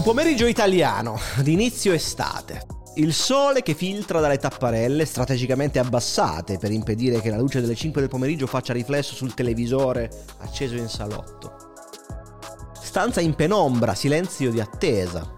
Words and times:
Un 0.00 0.06
pomeriggio 0.06 0.46
italiano, 0.46 1.20
d'inizio 1.42 1.92
estate. 1.92 2.66
Il 2.94 3.12
sole 3.12 3.60
che 3.60 3.74
filtra 3.74 4.18
dalle 4.18 4.38
tapparelle 4.38 5.04
strategicamente 5.04 5.78
abbassate 5.78 6.56
per 6.56 6.70
impedire 6.70 7.20
che 7.20 7.28
la 7.28 7.36
luce 7.36 7.60
delle 7.60 7.74
5 7.74 8.00
del 8.00 8.08
pomeriggio 8.08 8.46
faccia 8.46 8.72
riflesso 8.72 9.14
sul 9.14 9.34
televisore 9.34 10.10
acceso 10.38 10.76
in 10.76 10.88
salotto. 10.88 11.52
Stanza 12.80 13.20
in 13.20 13.34
penombra, 13.34 13.94
silenzio 13.94 14.50
di 14.50 14.58
attesa. 14.58 15.34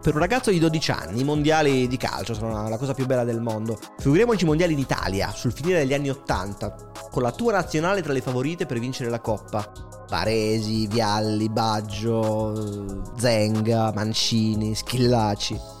Per 0.00 0.14
un 0.14 0.20
ragazzo 0.20 0.52
di 0.52 0.60
12 0.60 0.90
anni 0.92 1.22
i 1.22 1.24
mondiali 1.24 1.88
di 1.88 1.96
calcio 1.96 2.34
sono 2.34 2.68
la 2.68 2.78
cosa 2.78 2.94
più 2.94 3.04
bella 3.04 3.24
del 3.24 3.40
mondo. 3.40 3.80
Figuriamoci 3.98 4.44
i 4.44 4.46
mondiali 4.46 4.74
in 4.74 4.78
Italia, 4.78 5.32
sul 5.32 5.52
finire 5.52 5.80
degli 5.80 5.92
anni 5.92 6.08
80, 6.08 6.92
con 7.10 7.22
la 7.22 7.32
tua 7.32 7.50
nazionale 7.50 8.00
tra 8.02 8.12
le 8.12 8.20
favorite 8.20 8.64
per 8.64 8.78
vincere 8.78 9.10
la 9.10 9.18
coppa. 9.18 9.87
Varesi, 10.08 10.86
Vialli, 10.86 11.48
Baggio, 11.48 13.02
Zenga, 13.16 13.92
Mancini, 13.94 14.74
Schillaci. 14.74 15.76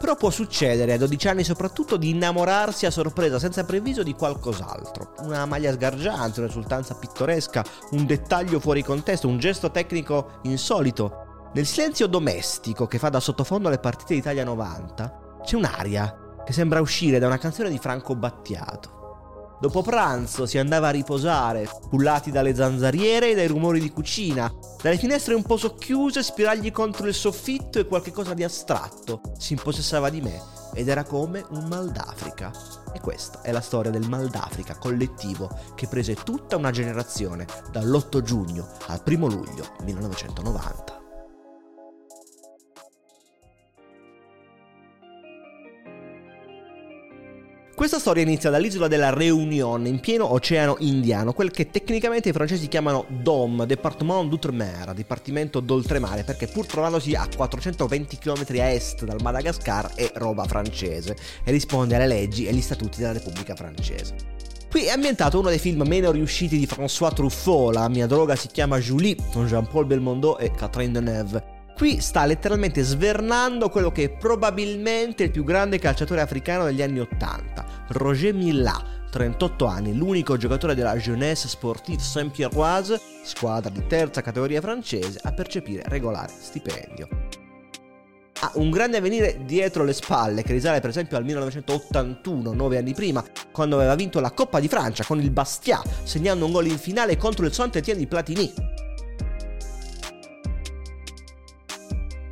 Però 0.00 0.16
può 0.16 0.28
succedere 0.28 0.92
a 0.92 0.98
12 0.98 1.28
anni 1.28 1.44
soprattutto 1.44 1.96
di 1.96 2.10
innamorarsi 2.10 2.84
a 2.84 2.90
sorpresa 2.90 3.38
senza 3.38 3.64
previso 3.64 4.02
di 4.02 4.12
qualcos'altro. 4.12 5.14
Una 5.20 5.46
maglia 5.46 5.72
sgargiante, 5.72 6.40
un'esultanza 6.40 6.94
pittoresca, 6.94 7.64
un 7.92 8.04
dettaglio 8.04 8.60
fuori 8.60 8.82
contesto, 8.82 9.28
un 9.28 9.38
gesto 9.38 9.70
tecnico 9.70 10.40
insolito. 10.42 11.50
Nel 11.54 11.64
silenzio 11.64 12.06
domestico 12.06 12.86
che 12.86 12.98
fa 12.98 13.08
da 13.08 13.20
sottofondo 13.20 13.68
alle 13.68 13.78
partite 13.78 14.14
d'Italia 14.14 14.44
90 14.44 15.38
c'è 15.42 15.56
un'aria 15.56 16.18
che 16.44 16.52
sembra 16.52 16.80
uscire 16.80 17.18
da 17.18 17.26
una 17.26 17.38
canzone 17.38 17.70
di 17.70 17.78
Franco 17.78 18.14
Battiato. 18.14 18.93
Dopo 19.64 19.80
pranzo 19.80 20.44
si 20.44 20.58
andava 20.58 20.88
a 20.88 20.90
riposare, 20.90 21.66
pullati 21.88 22.30
dalle 22.30 22.54
zanzariere 22.54 23.30
e 23.30 23.34
dai 23.34 23.46
rumori 23.46 23.80
di 23.80 23.90
cucina, 23.90 24.52
dalle 24.82 24.98
finestre 24.98 25.32
un 25.32 25.42
po' 25.42 25.56
socchiuse, 25.56 26.22
spiragli 26.22 26.70
contro 26.70 27.06
il 27.06 27.14
soffitto 27.14 27.78
e 27.78 27.86
qualche 27.86 28.12
cosa 28.12 28.34
di 28.34 28.44
astratto 28.44 29.22
si 29.38 29.54
impossessava 29.54 30.10
di 30.10 30.20
me 30.20 30.38
ed 30.74 30.88
era 30.88 31.04
come 31.04 31.42
un 31.48 31.64
mal 31.64 31.90
d'Africa. 31.90 32.52
E 32.92 33.00
questa 33.00 33.40
è 33.40 33.52
la 33.52 33.62
storia 33.62 33.90
del 33.90 34.06
mal 34.06 34.28
d'Africa 34.28 34.76
collettivo 34.76 35.48
che 35.74 35.86
prese 35.86 36.12
tutta 36.12 36.58
una 36.58 36.70
generazione 36.70 37.46
dall'8 37.72 38.20
giugno 38.20 38.68
al 38.88 39.00
1 39.02 39.26
luglio 39.28 39.76
1990. 39.82 41.03
Questa 47.74 47.98
storia 47.98 48.22
inizia 48.22 48.50
dall'isola 48.50 48.86
della 48.86 49.10
Réunion, 49.10 49.84
in 49.86 49.98
pieno 49.98 50.32
oceano 50.32 50.76
indiano, 50.78 51.32
quel 51.32 51.50
che 51.50 51.70
tecnicamente 51.70 52.28
i 52.28 52.32
francesi 52.32 52.68
chiamano 52.68 53.04
DOM, 53.08 53.64
Département 53.64 54.28
d'Outre-mer, 54.28 54.94
Dipartimento 54.94 55.58
d'Oltremare, 55.58 56.22
perché 56.22 56.46
pur 56.46 56.66
trovandosi 56.66 57.16
a 57.16 57.26
420 57.34 58.18
km 58.18 58.44
a 58.60 58.70
est 58.70 59.04
dal 59.04 59.20
Madagascar 59.20 59.92
è 59.96 60.08
roba 60.14 60.44
francese 60.44 61.16
e 61.42 61.50
risponde 61.50 61.96
alle 61.96 62.06
leggi 62.06 62.46
e 62.46 62.50
agli 62.50 62.60
statuti 62.60 63.00
della 63.00 63.12
Repubblica 63.12 63.56
francese. 63.56 64.14
Qui 64.70 64.84
è 64.84 64.90
ambientato 64.90 65.40
uno 65.40 65.48
dei 65.48 65.58
film 65.58 65.82
meno 65.84 66.12
riusciti 66.12 66.56
di 66.56 66.66
François 66.66 67.12
Truffaut, 67.12 67.74
La 67.74 67.88
mia 67.88 68.06
droga 68.06 68.36
si 68.36 68.46
chiama 68.46 68.78
Julie, 68.78 69.16
con 69.32 69.46
Jean-Paul 69.46 69.86
Belmondo 69.86 70.38
e 70.38 70.52
Catherine 70.52 70.92
Deneuve. 70.92 71.53
Qui 71.84 72.00
sta 72.00 72.24
letteralmente 72.24 72.82
svernando 72.82 73.68
quello 73.68 73.92
che 73.92 74.04
è 74.04 74.08
probabilmente 74.08 75.24
il 75.24 75.30
più 75.30 75.44
grande 75.44 75.78
calciatore 75.78 76.22
africano 76.22 76.64
degli 76.64 76.80
anni 76.80 76.98
Ottanta, 76.98 77.84
Roger 77.88 78.32
Millat, 78.32 79.10
38 79.10 79.66
anni, 79.66 79.94
l'unico 79.94 80.38
giocatore 80.38 80.74
della 80.74 80.96
Jeunesse 80.96 81.46
Sportive 81.46 82.00
Saint-Pierroise, 82.00 82.98
squadra 83.22 83.68
di 83.68 83.86
terza 83.86 84.22
categoria 84.22 84.62
francese, 84.62 85.20
a 85.24 85.32
percepire 85.34 85.82
regolare 85.84 86.32
stipendio. 86.34 87.06
Ha 88.40 88.52
un 88.54 88.70
grande 88.70 88.96
avvenire 88.96 89.40
dietro 89.44 89.84
le 89.84 89.92
spalle 89.92 90.42
che 90.42 90.52
risale 90.54 90.80
per 90.80 90.88
esempio 90.88 91.18
al 91.18 91.24
1981, 91.26 92.54
nove 92.54 92.78
anni 92.78 92.94
prima, 92.94 93.22
quando 93.52 93.76
aveva 93.76 93.94
vinto 93.94 94.20
la 94.20 94.30
Coppa 94.30 94.58
di 94.58 94.68
Francia 94.68 95.04
con 95.04 95.20
il 95.20 95.30
Bastia, 95.30 95.82
segnando 96.02 96.46
un 96.46 96.52
gol 96.52 96.66
in 96.66 96.78
finale 96.78 97.18
contro 97.18 97.44
il 97.44 97.52
Saint-Étienne 97.52 98.00
di 98.00 98.06
Platini. 98.06 98.54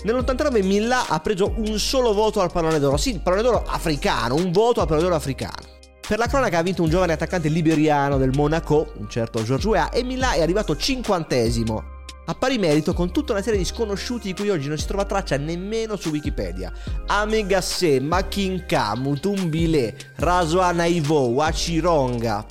Nell'89 0.04 0.64
Milla 0.64 1.06
ha 1.06 1.20
preso 1.20 1.54
un 1.56 1.78
solo 1.78 2.12
voto 2.12 2.40
al 2.40 2.50
pallone 2.50 2.80
d'oro, 2.80 2.96
sì, 2.96 3.10
il 3.10 3.20
pallone 3.20 3.42
d'oro 3.42 3.64
africano, 3.64 4.34
un 4.34 4.50
voto 4.50 4.80
al 4.80 4.86
pallone 4.86 5.04
d'oro 5.04 5.16
africano. 5.16 5.70
Per 6.06 6.18
la 6.18 6.26
cronaca 6.26 6.58
ha 6.58 6.62
vinto 6.62 6.82
un 6.82 6.90
giovane 6.90 7.12
attaccante 7.12 7.48
liberiano 7.48 8.18
del 8.18 8.32
Monaco, 8.34 8.92
un 8.98 9.08
certo 9.08 9.44
George 9.44 9.90
e 9.92 10.02
Milla 10.02 10.32
è 10.32 10.42
arrivato 10.42 10.76
cinquantesimo. 10.76 12.00
A 12.26 12.34
pari 12.34 12.58
merito 12.58 12.94
con 12.94 13.12
tutta 13.12 13.32
una 13.32 13.42
serie 13.42 13.58
di 13.58 13.64
sconosciuti 13.64 14.28
di 14.28 14.34
cui 14.34 14.50
oggi 14.50 14.68
non 14.68 14.78
si 14.78 14.86
trova 14.86 15.04
traccia 15.04 15.36
nemmeno 15.36 15.96
su 15.96 16.10
Wikipedia. 16.10 16.72
Amegasse, 17.06 18.00
Makinka, 18.00 18.96
Mutumbile, 18.96 19.96
Rasoana 20.16 20.84
Ivo, 20.84 21.28
Wachironga. 21.28 22.44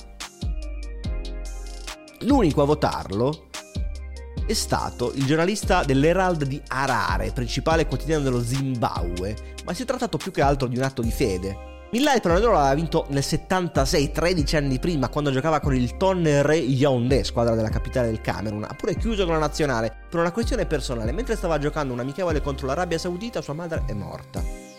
L'unico 2.20 2.62
a 2.62 2.66
votarlo 2.66 3.48
è 4.52 4.54
stato 4.54 5.12
il 5.14 5.24
giornalista 5.24 5.82
dell'Herald 5.82 6.44
di 6.44 6.60
Harare, 6.68 7.32
principale 7.32 7.86
quotidiano 7.86 8.22
dello 8.22 8.42
Zimbabwe, 8.42 9.34
ma 9.64 9.72
si 9.72 9.82
è 9.82 9.86
trattato 9.86 10.18
più 10.18 10.30
che 10.30 10.42
altro 10.42 10.68
di 10.68 10.76
un 10.76 10.82
atto 10.82 11.02
di 11.02 11.10
fede. 11.10 11.70
Millai 11.92 12.16
il 12.16 12.20
pallone 12.22 12.40
d'oro 12.40 12.52
l'aveva 12.52 12.74
vinto 12.74 13.06
nel 13.08 13.22
76, 13.22 14.12
13 14.12 14.56
anni 14.56 14.78
prima, 14.78 15.08
quando 15.08 15.30
giocava 15.30 15.60
con 15.60 15.74
il 15.74 15.96
Tonnerre 15.96 16.56
Yaoundé, 16.56 17.24
squadra 17.24 17.54
della 17.54 17.68
capitale 17.68 18.08
del 18.08 18.20
Camerun, 18.20 18.64
ha 18.64 18.74
pure 18.74 18.94
chiuso 18.96 19.24
con 19.24 19.34
la 19.34 19.40
nazionale 19.40 19.94
per 20.08 20.20
una 20.20 20.32
questione 20.32 20.66
personale. 20.66 21.12
Mentre 21.12 21.36
stava 21.36 21.58
giocando 21.58 21.92
un 21.92 22.00
amichevole 22.00 22.40
contro 22.40 22.66
l'Arabia 22.66 22.98
Saudita, 22.98 23.42
sua 23.42 23.54
madre 23.54 23.84
è 23.86 23.92
morta. 23.92 24.71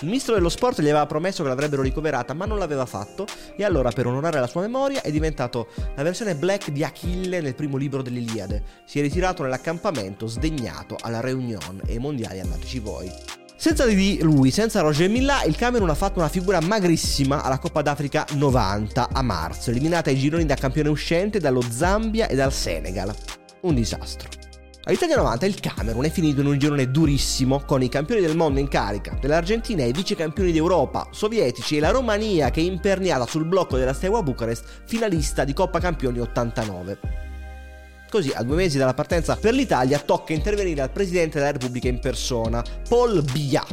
Il 0.00 0.08
ministro 0.08 0.34
dello 0.34 0.50
sport 0.50 0.82
gli 0.82 0.88
aveva 0.88 1.06
promesso 1.06 1.42
che 1.42 1.48
l'avrebbero 1.48 1.80
ricoverata, 1.80 2.34
ma 2.34 2.44
non 2.44 2.58
l'aveva 2.58 2.84
fatto, 2.84 3.24
e 3.56 3.64
allora 3.64 3.90
per 3.90 4.06
onorare 4.06 4.38
la 4.38 4.46
sua 4.46 4.60
memoria 4.60 5.00
è 5.00 5.10
diventato 5.10 5.68
la 5.94 6.02
versione 6.02 6.34
black 6.34 6.70
di 6.70 6.84
Achille 6.84 7.40
nel 7.40 7.54
primo 7.54 7.78
libro 7.78 8.02
dell'Iliade. 8.02 8.62
Si 8.84 8.98
è 8.98 9.02
ritirato 9.02 9.42
nell'accampamento, 9.42 10.26
sdegnato 10.26 10.98
alla 11.00 11.20
Reunion 11.20 11.80
e 11.86 11.92
ai 11.92 11.98
mondiali 11.98 12.40
andateci 12.40 12.78
voi. 12.78 13.10
Senza 13.56 13.86
di 13.86 14.18
lui, 14.20 14.50
senza 14.50 14.82
Roger 14.82 15.08
Millà, 15.08 15.44
il 15.44 15.56
Camerun 15.56 15.88
ha 15.88 15.94
fatto 15.94 16.18
una 16.18 16.28
figura 16.28 16.60
magrissima 16.60 17.42
alla 17.42 17.58
Coppa 17.58 17.80
d'Africa 17.80 18.26
90 18.34 19.08
a 19.10 19.22
marzo, 19.22 19.70
eliminata 19.70 20.10
ai 20.10 20.16
gironi 20.16 20.44
da 20.44 20.56
campione 20.56 20.90
uscente 20.90 21.40
dallo 21.40 21.62
Zambia 21.62 22.28
e 22.28 22.34
dal 22.34 22.52
Senegal. 22.52 23.14
Un 23.62 23.74
disastro. 23.74 24.45
All'Italia 24.88 25.16
90 25.16 25.46
il 25.46 25.58
Camerun 25.58 26.04
è 26.04 26.10
finito 26.10 26.42
in 26.42 26.46
un 26.46 26.58
girone 26.58 26.88
durissimo 26.92 27.64
con 27.66 27.82
i 27.82 27.88
campioni 27.88 28.20
del 28.20 28.36
mondo 28.36 28.60
in 28.60 28.68
carica, 28.68 29.18
dell'Argentina 29.20 29.82
e 29.82 29.88
i 29.88 29.92
vice 29.92 30.14
campioni 30.14 30.52
d'Europa, 30.52 31.08
sovietici 31.10 31.76
e 31.76 31.80
la 31.80 31.90
Romania 31.90 32.50
che 32.50 32.60
è 32.60 32.62
imperniata 32.62 33.26
sul 33.26 33.46
blocco 33.46 33.76
della 33.76 33.92
Steaua 33.92 34.22
Bucarest, 34.22 34.82
finalista 34.84 35.42
di 35.42 35.52
Coppa 35.54 35.80
Campioni 35.80 36.20
89. 36.20 36.98
Così, 38.08 38.30
a 38.32 38.44
due 38.44 38.54
mesi 38.54 38.78
dalla 38.78 38.94
partenza 38.94 39.34
per 39.34 39.54
l'Italia, 39.54 39.98
tocca 39.98 40.32
intervenire 40.32 40.82
al 40.82 40.92
Presidente 40.92 41.40
della 41.40 41.50
Repubblica 41.50 41.88
in 41.88 41.98
persona, 41.98 42.62
Paul 42.88 43.24
Biya, 43.24 43.66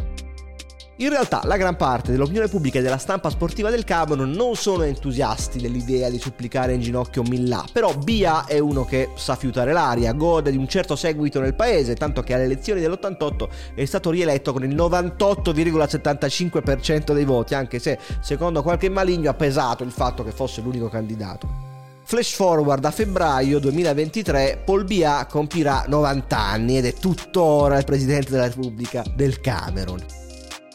in 0.98 1.09
realtà 1.09 1.42
la 1.46 1.58
gran 1.58 1.76
parte 1.76 2.12
dell'opinione 2.12 2.48
pubblica 2.48 2.78
e 2.78 2.84
della 2.84 3.00
stampa 3.00 3.31
sportiva 3.31 3.72
del 3.72 3.84
Camerun 3.84 4.30
non 4.30 4.56
sono 4.56 4.84
entusiasti 4.84 5.59
dell'idea 5.59 6.08
di 6.09 6.20
supplicare 6.20 6.74
in 6.74 6.81
ginocchio 6.81 7.24
Millà, 7.24 7.66
però 7.72 7.96
Bia 7.96 8.46
è 8.46 8.59
uno 8.59 8.86
che 8.86 9.09
sa 9.16 9.36
fiutare 9.36 9.74
l'aria, 9.74 10.14
gode 10.14 10.52
di 10.52 10.58
un 10.58 10.68
certo 10.68 10.96
seguito 10.96 11.40
nel 11.40 11.56
paese, 11.56 11.96
tanto 11.96 12.22
che 12.22 12.36
alle 12.36 12.44
elezioni 12.44 12.80
dell'88 12.80 13.48
è 13.74 13.84
stato 13.86 14.12
rieletto 14.12 14.53
con 14.53 14.64
il 14.64 14.76
98,75% 14.76 17.14
dei 17.14 17.26
voti, 17.26 17.56
anche 17.56 17.80
se 17.80 17.98
secondo 18.22 18.62
qualche 18.62 18.90
maligno 18.90 19.32
ha 19.32 19.34
pesato 19.34 19.84
il 19.84 19.92
fatto 19.92 20.24
che 20.24 20.32
fosse 20.32 20.62
l'unico 20.62 20.90
candidato. 20.90 21.72
Flash 22.06 22.34
forward 22.34 22.84
a 22.85 22.91
febbraio 22.91 23.59
2023, 23.59 24.62
Paul 24.64 24.84
Bia 24.84 25.26
compirà 25.26 25.85
90 25.88 26.38
anni 26.38 26.78
ed 26.78 26.85
è 26.85 26.94
tuttora 26.94 27.78
il 27.78 27.85
presidente 27.85 28.29
della 28.29 28.47
Repubblica 28.47 29.03
del 29.16 29.40
Camerun. 29.40 30.22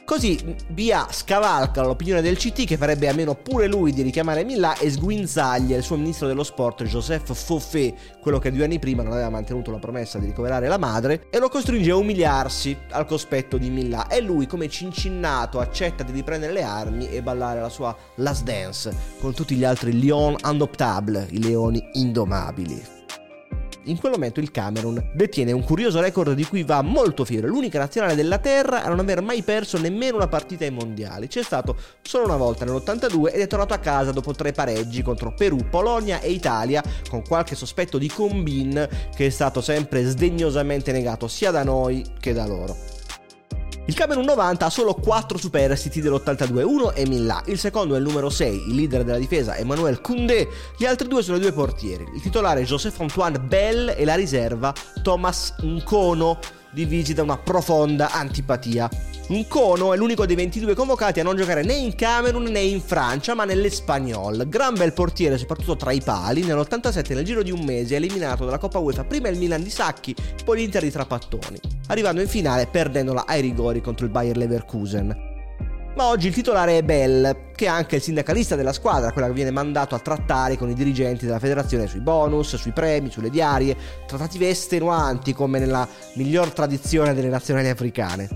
Così 0.09 0.57
Bia 0.69 1.07
scavalca 1.11 1.83
l'opinione 1.83 2.23
del 2.23 2.39
CT 2.39 2.65
che 2.65 2.79
farebbe 2.79 3.09
a 3.09 3.13
meno 3.13 3.35
pure 3.35 3.67
lui 3.67 3.93
di 3.93 4.01
richiamare 4.01 4.43
Millà 4.43 4.79
e 4.79 4.91
sguinzaglia 4.91 5.77
il 5.77 5.83
suo 5.83 5.99
ministro 5.99 6.27
dello 6.27 6.45
sport 6.45 6.85
Joseph 6.85 7.35
Fauffet, 7.35 8.19
quello 8.19 8.39
che 8.39 8.51
due 8.51 8.65
anni 8.65 8.79
prima 8.79 9.03
non 9.03 9.13
aveva 9.13 9.29
mantenuto 9.29 9.71
la 9.71 9.77
promessa 9.77 10.19
di 10.19 10.25
ricoverare 10.25 10.67
la 10.67 10.79
madre, 10.79 11.27
e 11.29 11.39
lo 11.39 11.51
costringe 11.51 11.91
a 11.91 11.97
umiliarsi 11.97 12.75
al 12.93 13.05
cospetto 13.05 13.59
di 13.59 13.69
Millà. 13.69 14.07
E 14.07 14.23
lui, 14.23 14.47
come 14.47 14.71
cincinnato, 14.71 15.61
accetta 15.61 16.05
di 16.05 16.13
riprendere 16.13 16.55
le 16.55 16.63
armi 16.63 17.11
e 17.11 17.21
ballare 17.21 17.61
la 17.61 17.69
sua 17.69 17.95
last 18.15 18.45
dance 18.45 18.97
con 19.21 19.35
tutti 19.35 19.57
gli 19.57 19.65
altri 19.65 19.93
lion 19.93 20.37
indoptable, 20.43 21.27
i 21.33 21.43
leoni 21.43 21.87
indomabili. 21.93 22.98
In 23.89 23.99
quel 23.99 24.13
momento 24.13 24.39
il 24.39 24.51
Camerun 24.51 25.13
detiene 25.15 25.53
un 25.53 25.65
curioso 25.65 25.99
record 26.01 26.35
di 26.35 26.45
cui 26.45 26.63
va 26.63 26.83
molto 26.83 27.25
fiero, 27.25 27.47
l'unica 27.47 27.79
nazionale 27.79 28.15
della 28.15 28.37
Terra 28.37 28.83
a 28.83 28.89
non 28.89 28.99
aver 28.99 29.23
mai 29.23 29.43
perso 29.43 29.79
nemmeno 29.79 30.17
una 30.17 30.29
partita 30.29 30.65
ai 30.65 30.71
mondiali. 30.71 31.27
C'è 31.27 31.43
stato 31.43 31.75
solo 32.03 32.27
una 32.27 32.37
volta 32.37 32.67
nell'82 32.67 33.33
ed 33.33 33.41
è 33.41 33.47
tornato 33.47 33.73
a 33.73 33.79
casa 33.79 34.13
dopo 34.13 34.35
tre 34.35 34.53
pareggi 34.53 35.01
contro 35.01 35.33
Perù, 35.33 35.69
Polonia 35.71 36.21
e 36.21 36.31
Italia, 36.31 36.83
con 37.09 37.23
qualche 37.23 37.55
sospetto 37.55 37.97
di 37.97 38.09
combin 38.09 38.87
che 39.15 39.27
è 39.27 39.31
stato 39.31 39.63
sempre 39.63 40.05
sdegnosamente 40.05 40.93
negato 40.93 41.27
sia 41.27 41.51
da 41.51 41.65
noi 41.65 42.05
che 42.21 42.35
da 42.35 42.47
loro. 42.47 42.98
Il 43.89 43.95
Camerun 43.95 44.27
90 44.27 44.67
ha 44.67 44.69
solo 44.69 44.93
4 44.93 45.39
superstiti 45.39 46.03
dell'82, 46.03 46.63
uno 46.63 46.93
è 46.93 47.07
Milla, 47.07 47.43
il 47.47 47.59
secondo 47.59 47.95
è 47.95 47.97
il 47.97 48.05
numero 48.05 48.29
6, 48.29 48.69
il 48.69 48.75
leader 48.75 49.03
della 49.03 49.17
difesa 49.17 49.57
Emmanuel 49.57 50.03
Koundé, 50.03 50.47
gli 50.77 50.85
altri 50.85 51.09
due 51.09 51.23
sono 51.23 51.39
i 51.39 51.41
due 51.41 51.53
portieri, 51.53 52.07
il 52.15 52.21
titolare 52.21 52.65
Joseph 52.65 53.01
Antoine 53.01 53.41
Bell 53.41 53.95
e 53.97 54.05
la 54.05 54.15
riserva 54.15 54.75
Thomas 55.03 55.55
Nkono, 55.63 56.39
divisi 56.79 57.13
da 57.13 57.23
una 57.23 57.37
profonda 57.37 58.13
antipatia. 58.13 58.89
Nkono 59.31 59.93
è 59.93 59.97
l'unico 59.97 60.27
dei 60.27 60.37
22 60.37 60.75
convocati 60.75 61.19
a 61.19 61.23
non 61.25 61.37
giocare 61.37 61.63
né 61.63 61.75
in 61.75 61.95
Camerun 61.95 62.45
né 62.45 62.61
in 62.61 62.81
Francia, 62.81 63.35
ma 63.35 63.45
nell'Espagnol. 63.45 64.49
Gran 64.49 64.75
bel 64.75 64.93
portiere, 64.93 65.37
soprattutto 65.39 65.77
tra 65.77 65.91
i 65.91 66.01
pali, 66.01 66.45
nell'87 66.45 67.15
nel 67.15 67.25
giro 67.25 67.43
di 67.43 67.51
un 67.51 67.65
mese 67.65 67.95
ha 67.95 67.99
eliminato 67.99 68.45
dalla 68.45 68.59
Coppa 68.59 68.79
UEFA 68.79 69.05
prima 69.05 69.29
il 69.29 69.39
Milan 69.39 69.63
di 69.63 69.71
Sacchi, 69.71 70.15
poi 70.45 70.59
l'Inter 70.59 70.83
di 70.83 70.91
Trapattoni 70.91 71.59
arrivando 71.89 72.21
in 72.21 72.29
finale 72.29 72.67
perdendola 72.67 73.27
ai 73.27 73.41
rigori 73.41 73.81
contro 73.81 74.07
il 74.07 74.13
Bayer 74.13 74.37
Leverkusen. 74.37 75.28
Ma 75.99 76.07
oggi 76.07 76.29
il 76.29 76.33
titolare 76.33 76.79
è 76.79 76.83
Bell, 76.85 77.55
che 77.57 77.65
è 77.65 77.69
anche 77.69 77.97
il 77.97 78.03
sindacalista 78.03 78.55
della 78.55 78.73
squadra, 78.73 79.11
quella 79.11 79.27
che 79.27 79.33
viene 79.33 79.51
mandato 79.51 79.97
a 79.97 79.99
trattare 79.99 80.57
con 80.57 80.71
i 80.71 80.75
dirigenti 80.75 81.27
della 81.27 81.41
federazione 81.41 81.89
sui 81.89 81.99
bonus, 81.99 82.55
sui 82.55 82.71
premi, 82.71 83.11
sulle 83.11 83.31
diarie, 83.31 83.77
trattati 84.07 84.47
estenuanti 84.47 85.33
come 85.33 85.59
nella 85.59 85.89
miglior 86.15 86.53
tradizione 86.53 87.15
delle 87.15 87.27
nazionali 87.27 87.69
africane. 87.69 88.29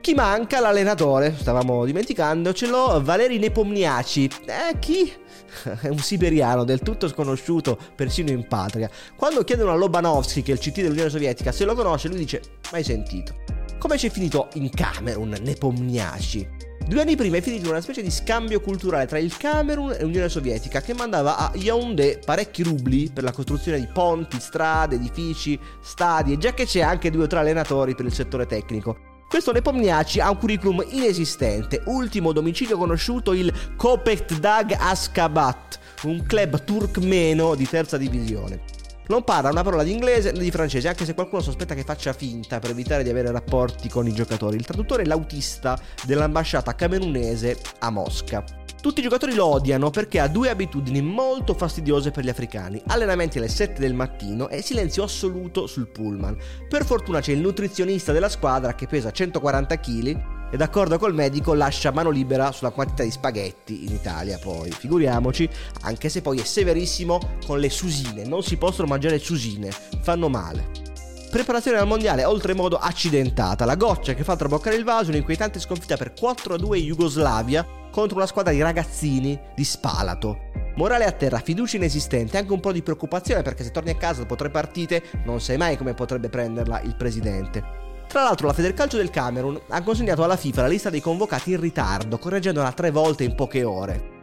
Chi 0.00 0.14
manca? 0.14 0.60
L'allenatore, 0.60 1.36
stavamo 1.38 1.84
dimenticandocelo, 1.84 3.02
Valeri 3.04 3.38
Nepomniaci. 3.38 4.30
Eh, 4.46 4.78
chi? 4.78 5.12
È 5.78 5.88
un 5.88 5.98
siberiano 5.98 6.64
del 6.64 6.80
tutto 6.80 7.06
sconosciuto 7.06 7.78
persino 7.94 8.30
in 8.30 8.48
patria. 8.48 8.88
Quando 9.14 9.44
chiedono 9.44 9.72
a 9.72 9.74
Lobanovsky, 9.74 10.40
che 10.40 10.52
è 10.52 10.54
il 10.54 10.60
CT 10.60 10.80
dell'Unione 10.80 11.10
Sovietica, 11.10 11.52
se 11.52 11.66
lo 11.66 11.74
conosce, 11.74 12.08
lui 12.08 12.16
dice: 12.16 12.40
Mai 12.72 12.82
sentito. 12.82 13.34
Come 13.78 13.96
c'è 13.96 14.08
finito 14.08 14.48
in 14.54 14.70
Camerun 14.70 15.36
Nepomniaci? 15.42 16.59
Due 16.90 17.02
anni 17.02 17.14
prima 17.14 17.36
è 17.36 17.40
finito 17.40 17.70
una 17.70 17.80
specie 17.80 18.02
di 18.02 18.10
scambio 18.10 18.60
culturale 18.60 19.06
tra 19.06 19.16
il 19.16 19.36
Camerun 19.36 19.92
e 19.92 20.02
l'Unione 20.02 20.28
Sovietica 20.28 20.80
che 20.80 20.92
mandava 20.92 21.36
a 21.36 21.52
Yaoundé 21.54 22.18
parecchi 22.24 22.64
rubli 22.64 23.12
per 23.12 23.22
la 23.22 23.30
costruzione 23.30 23.78
di 23.78 23.86
ponti, 23.86 24.40
strade, 24.40 24.96
edifici, 24.96 25.56
stadi 25.80 26.32
e 26.32 26.36
già 26.36 26.52
che 26.52 26.66
c'è 26.66 26.80
anche 26.80 27.12
due 27.12 27.22
o 27.22 27.26
tre 27.28 27.38
allenatori 27.38 27.94
per 27.94 28.06
il 28.06 28.12
settore 28.12 28.46
tecnico. 28.46 29.22
Questo 29.28 29.52
Nepomniaci 29.52 30.18
ha 30.18 30.30
un 30.30 30.38
curriculum 30.38 30.84
inesistente, 30.88 31.80
ultimo 31.84 32.32
domicilio 32.32 32.76
conosciuto 32.76 33.34
il 33.34 33.54
Kopet 33.76 34.40
Dag 34.40 34.76
Askabat, 34.76 35.78
un 36.02 36.24
club 36.26 36.64
turkmeno 36.64 37.54
di 37.54 37.68
terza 37.68 37.98
divisione. 37.98 38.79
Non 39.10 39.24
parla 39.24 39.50
una 39.50 39.64
parola 39.64 39.82
di 39.82 39.90
inglese 39.90 40.30
né 40.30 40.38
di 40.38 40.52
francese, 40.52 40.86
anche 40.86 41.04
se 41.04 41.14
qualcuno 41.14 41.42
sospetta 41.42 41.74
che 41.74 41.82
faccia 41.82 42.12
finta 42.12 42.60
per 42.60 42.70
evitare 42.70 43.02
di 43.02 43.10
avere 43.10 43.32
rapporti 43.32 43.88
con 43.88 44.06
i 44.06 44.14
giocatori. 44.14 44.54
Il 44.54 44.64
traduttore 44.64 45.02
è 45.02 45.04
l'autista 45.04 45.76
dell'ambasciata 46.06 46.76
camerunese 46.76 47.58
a 47.80 47.90
Mosca. 47.90 48.44
Tutti 48.80 49.00
i 49.00 49.02
giocatori 49.02 49.34
lo 49.34 49.46
odiano 49.46 49.90
perché 49.90 50.20
ha 50.20 50.28
due 50.28 50.48
abitudini 50.48 51.02
molto 51.02 51.54
fastidiose 51.54 52.12
per 52.12 52.22
gli 52.22 52.28
africani. 52.28 52.80
Allenamenti 52.86 53.38
alle 53.38 53.48
7 53.48 53.80
del 53.80 53.94
mattino 53.94 54.48
e 54.48 54.62
silenzio 54.62 55.02
assoluto 55.02 55.66
sul 55.66 55.88
pullman. 55.88 56.38
Per 56.68 56.84
fortuna 56.84 57.18
c'è 57.18 57.32
il 57.32 57.40
nutrizionista 57.40 58.12
della 58.12 58.28
squadra 58.28 58.76
che 58.76 58.86
pesa 58.86 59.10
140 59.10 59.80
kg 59.80 60.38
e 60.50 60.56
d'accordo 60.56 60.98
col 60.98 61.14
medico 61.14 61.54
lascia 61.54 61.92
mano 61.92 62.10
libera 62.10 62.52
sulla 62.52 62.70
quantità 62.70 63.02
di 63.02 63.10
spaghetti 63.10 63.84
in 63.84 63.92
Italia 63.92 64.38
poi, 64.38 64.70
figuriamoci, 64.70 65.48
anche 65.82 66.08
se 66.08 66.22
poi 66.22 66.40
è 66.40 66.44
severissimo 66.44 67.38
con 67.46 67.60
le 67.60 67.70
susine, 67.70 68.24
non 68.24 68.42
si 68.42 68.56
possono 68.56 68.88
mangiare 68.88 69.18
susine, 69.18 69.70
fanno 70.02 70.28
male. 70.28 70.88
Preparazione 71.30 71.78
al 71.78 71.86
mondiale 71.86 72.24
oltremodo 72.24 72.76
accidentata, 72.76 73.64
la 73.64 73.76
goccia 73.76 74.14
che 74.14 74.24
fa 74.24 74.34
traboccare 74.34 74.74
il 74.74 74.82
vaso, 74.82 75.10
un'inquietante 75.10 75.60
sconfitta 75.60 75.96
per 75.96 76.12
4-2 76.12 76.74
in 76.74 76.86
Jugoslavia 76.86 77.64
contro 77.92 78.16
una 78.16 78.26
squadra 78.26 78.52
di 78.52 78.60
ragazzini 78.60 79.38
di 79.54 79.62
Spalato. 79.62 80.48
Morale 80.74 81.04
a 81.04 81.12
terra, 81.12 81.38
fiducia 81.38 81.76
inesistente, 81.76 82.36
anche 82.36 82.52
un 82.52 82.58
po' 82.58 82.72
di 82.72 82.82
preoccupazione 82.82 83.42
perché 83.42 83.62
se 83.62 83.70
torni 83.70 83.90
a 83.90 83.96
casa 83.96 84.22
dopo 84.22 84.34
tre 84.34 84.50
partite 84.50 85.02
non 85.24 85.40
sai 85.40 85.56
mai 85.56 85.76
come 85.76 85.94
potrebbe 85.94 86.28
prenderla 86.28 86.80
il 86.80 86.96
presidente. 86.96 87.89
Tra 88.10 88.24
l'altro 88.24 88.48
la 88.48 88.52
Federcalcio 88.52 88.96
del 88.96 89.08
Camerun 89.08 89.60
ha 89.68 89.82
consegnato 89.84 90.24
alla 90.24 90.36
FIFA 90.36 90.62
la 90.62 90.66
lista 90.66 90.90
dei 90.90 91.00
convocati 91.00 91.52
in 91.52 91.60
ritardo, 91.60 92.18
correggendola 92.18 92.72
tre 92.72 92.90
volte 92.90 93.22
in 93.22 93.36
poche 93.36 93.62
ore 93.62 94.18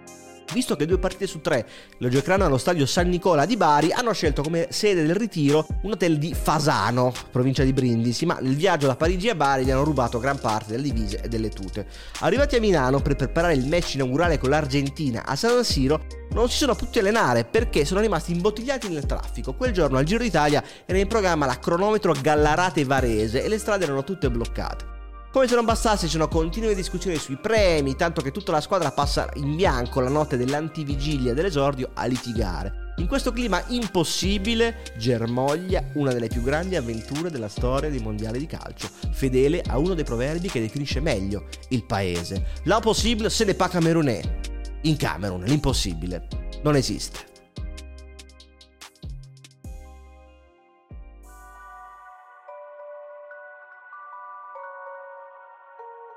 visto 0.54 0.75
che 0.75 0.86
due 0.86 0.98
partite 0.98 1.28
su 1.28 1.42
tre 1.42 1.68
lo 1.98 2.10
giocheranno 2.10 2.45
allo 2.45 2.57
stadio 2.57 2.86
San 2.86 3.10
Nicola 3.10 3.45
di 3.45 3.57
Bari, 3.57 3.92
hanno 3.92 4.13
scelto 4.13 4.42
come 4.42 4.68
sede 4.69 5.06
del 5.06 5.16
ritiro 5.16 5.66
un 5.84 5.92
hotel 5.92 6.18
di 6.18 6.34
Fasano, 6.34 7.13
provincia 7.31 7.63
di 7.63 7.74
Brindisi, 7.74 8.25
ma 8.25 8.38
nel 8.39 8.56
viaggio 8.56 8.88
da 8.88 8.95
Parigi 8.95 9.30
a 9.30 9.36
Bari 9.36 9.66
gli 9.66 9.72
hanno 9.72 9.84
rubato 9.84 10.19
gran 10.19 10.39
parte 10.39 10.72
delle 10.72 10.84
divise 10.84 11.22
e 11.22 11.28
delle 11.28 11.50
tute. 11.50 11.88
Arrivati 12.19 12.56
a 12.56 12.60
Milano 12.60 13.01
per 13.01 13.16
preparare 13.16 13.54
il 13.54 13.68
match 13.68 13.95
inaugurale 13.95 14.38
con 14.38 14.50
l'Argentina 14.50 15.25
a 15.25 15.36
San 15.36 15.63
Siro, 15.63 16.06
non 16.31 16.50
si 16.50 16.57
sono 16.57 16.75
potuti 16.75 17.00
allenare 17.00 17.45
perché 17.45 17.85
sono 17.85 18.00
rimasti 18.00 18.31
imbottigliati 18.31 18.89
nel 18.89 19.06
traffico. 19.06 19.53
Quel 19.53 19.71
giorno 19.71 19.97
al 19.97 20.06
Giro 20.06 20.24
d'Italia 20.24 20.63
era 20.85 20.97
in 20.97 21.07
programma 21.07 21.45
la 21.45 21.59
cronometro 21.59 22.13
Gallarate 22.19 22.85
Varese 22.85 23.44
e 23.44 23.47
le 23.47 23.57
strade 23.57 23.85
erano 23.85 24.03
tutte 24.03 24.29
bloccate. 24.29 24.95
Come 25.31 25.47
se 25.47 25.56
non 25.56 25.65
bastasse, 25.65 26.06
ci 26.06 26.13
sono 26.13 26.27
continue 26.27 26.74
discussioni 26.74 27.18
sui 27.18 27.35
premi, 27.35 27.95
tanto 27.95 28.21
che 28.21 28.31
tutta 28.31 28.51
la 28.51 28.62
squadra 28.62 28.91
passa 28.91 29.29
in 29.35 29.56
bianco 29.56 30.00
la 30.00 30.09
notte 30.09 30.38
dell'antivigilia 30.38 31.33
dell'esordio 31.33 31.89
a 31.94 32.06
litigare. 32.06 32.94
In 32.97 33.07
questo 33.07 33.31
clima 33.31 33.62
impossibile 33.68 34.77
germoglia 34.97 35.83
una 35.94 36.12
delle 36.12 36.29
più 36.29 36.41
grandi 36.41 36.75
avventure 36.75 37.29
della 37.29 37.50
storia 37.50 37.91
dei 37.91 38.00
mondiali 38.00 38.39
di 38.39 38.47
calcio, 38.47 38.89
fedele 39.12 39.62
a 39.68 39.77
uno 39.77 39.94
dei 39.94 40.03
proverbi 40.03 40.50
che 40.50 40.62
definisce 40.62 41.01
meglio 41.01 41.45
il 41.69 41.85
paese. 41.85 42.44
L'impossible 42.63 43.29
se 43.29 43.45
ne 43.45 43.53
pas 43.53 43.69
camerunais. 43.69 44.56
In 44.88 44.95
Camerun 44.95 45.44
l'impossibile 45.44 46.28
non 46.63 46.78
esiste. 46.78 47.37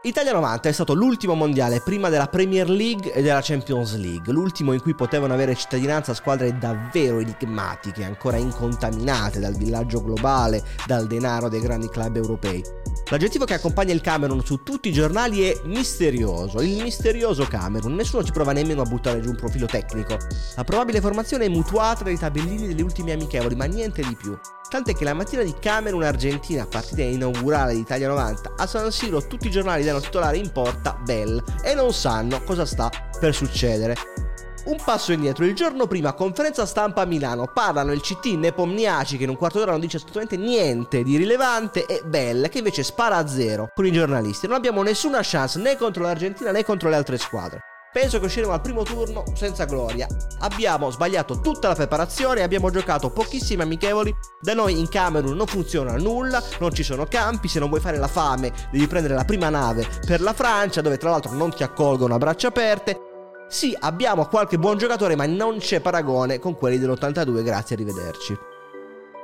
Italia 0.03 0.33
90 0.33 0.71
è 0.71 0.73
stato 0.73 0.95
l'ultimo 0.95 1.35
mondiale 1.35 1.83
prima 1.83 2.09
della 2.09 2.27
Premier 2.27 2.71
League 2.71 3.13
e 3.13 3.21
della 3.21 3.43
Champions 3.43 3.97
League, 3.97 4.33
l'ultimo 4.33 4.73
in 4.73 4.81
cui 4.81 4.95
potevano 4.95 5.35
avere 5.35 5.55
cittadinanza 5.55 6.15
squadre 6.15 6.57
davvero 6.57 7.19
enigmatiche, 7.19 8.03
ancora 8.03 8.39
incontaminate 8.39 9.41
dal 9.41 9.55
villaggio 9.55 10.03
globale, 10.03 10.65
dal 10.87 11.07
denaro 11.07 11.51
dei 11.51 11.61
grandi 11.61 11.91
club 11.91 12.17
europei. 12.17 12.65
L'aggettivo 13.11 13.45
che 13.45 13.53
accompagna 13.53 13.93
il 13.93 14.01
Camerun 14.01 14.43
su 14.43 14.63
tutti 14.63 14.89
i 14.89 14.93
giornali 14.93 15.43
è 15.43 15.61
misterioso, 15.65 16.63
il 16.63 16.83
misterioso 16.83 17.45
Camerun, 17.45 17.95
nessuno 17.95 18.25
ci 18.25 18.33
prova 18.33 18.53
nemmeno 18.53 18.81
a 18.81 18.87
buttare 18.87 19.21
giù 19.21 19.29
un 19.29 19.37
profilo 19.37 19.67
tecnico. 19.67 20.17
La 20.57 20.65
probabile 20.65 21.03
formazione 21.03 21.45
è 21.45 21.49
mutuata 21.49 22.05
dai 22.05 22.17
tabellini 22.17 22.69
delle 22.69 22.83
ultime 22.83 23.13
amichevoli, 23.13 23.55
ma 23.55 23.67
niente 23.67 24.01
di 24.01 24.17
più. 24.17 24.35
Tant'è 24.71 24.95
che 24.95 25.03
la 25.03 25.15
mattina 25.15 25.43
di 25.43 25.53
Camerun-Argentina, 25.59 26.65
partita 26.65 27.03
inaugurale 27.03 27.75
di 27.75 27.81
Italia 27.81 28.07
90, 28.07 28.53
a 28.57 28.67
San 28.69 28.93
Siro 28.93 29.27
tutti 29.27 29.49
i 29.49 29.51
giornali 29.51 29.83
danno 29.83 29.99
titolare 30.01 30.37
in 30.37 30.51
porta 30.51 30.99
Bell 31.05 31.43
e 31.63 31.75
non 31.75 31.93
sanno 31.93 32.43
cosa 32.43 32.65
sta 32.65 32.91
per 33.19 33.35
succedere. 33.35 33.95
Un 34.63 34.77
passo 34.85 35.13
indietro, 35.13 35.47
il 35.47 35.55
giorno 35.55 35.87
prima, 35.87 36.13
conferenza 36.13 36.67
stampa 36.67 37.01
a 37.01 37.07
Milano, 37.07 37.51
parlano 37.53 37.93
il 37.93 38.03
CT 38.03 38.27
Nepomniaci 38.37 39.17
che 39.17 39.25
in 39.25 39.31
un 39.31 39.37
quarto 39.37 39.59
d'ora 39.59 39.71
non 39.71 39.81
dice 39.81 39.97
assolutamente 39.97 40.37
niente 40.37 41.03
di 41.03 41.17
rilevante 41.17 41.87
e 41.87 42.03
Bell 42.05 42.49
che 42.49 42.59
invece 42.59 42.83
spara 42.83 43.17
a 43.17 43.27
zero 43.27 43.71
con 43.75 43.87
i 43.87 43.93
giornalisti. 43.93 44.47
Non 44.47 44.57
abbiamo 44.57 44.83
nessuna 44.83 45.21
chance 45.23 45.59
né 45.59 45.77
contro 45.77 46.03
l'Argentina 46.03 46.51
né 46.51 46.63
contro 46.63 46.91
le 46.91 46.97
altre 46.97 47.17
squadre. 47.17 47.70
Penso 47.93 48.21
che 48.21 48.27
usciremo 48.27 48.53
al 48.53 48.61
primo 48.61 48.85
turno 48.85 49.25
senza 49.35 49.65
gloria. 49.65 50.07
Abbiamo 50.41 50.91
sbagliato 50.91 51.41
tutta 51.41 51.69
la 51.69 51.75
preparazione, 51.75 52.43
abbiamo 52.43 52.71
giocato 52.71 53.11
pochissimi 53.11 53.63
amichevoli. 53.63 54.15
Da 54.41 54.55
noi 54.55 54.79
in 54.79 54.89
Camerun 54.89 55.37
non 55.37 55.47
funziona 55.47 55.97
nulla, 55.97 56.41
non 56.61 56.73
ci 56.73 56.85
sono 56.85 57.07
campi, 57.07 57.49
se 57.49 57.59
non 57.59 57.69
vuoi 57.69 57.81
fare 57.81 57.97
la 57.97 58.07
fame 58.07 58.53
devi 58.71 58.87
prendere 58.87 59.15
la 59.15 59.25
prima 59.25 59.49
nave 59.49 59.89
per 60.07 60.21
la 60.21 60.33
Francia, 60.33 60.81
dove 60.83 60.99
tra 60.99 61.11
l'altro 61.11 61.33
non 61.33 61.53
ti 61.53 61.65
accolgono 61.65 62.15
a 62.15 62.19
braccia 62.19 62.49
aperte. 62.49 63.09
Sì, 63.49 63.77
abbiamo 63.81 64.27
qualche 64.27 64.59
buon 64.59 64.79
giocatore, 64.79 65.17
ma 65.17 65.27
non 65.27 65.59
c'è 65.59 65.81
paragone 65.81 66.39
con 66.39 66.55
quelli 66.55 66.79
dell'82, 66.79 67.43
grazie, 67.43 67.75
arrivederci. 67.75 68.50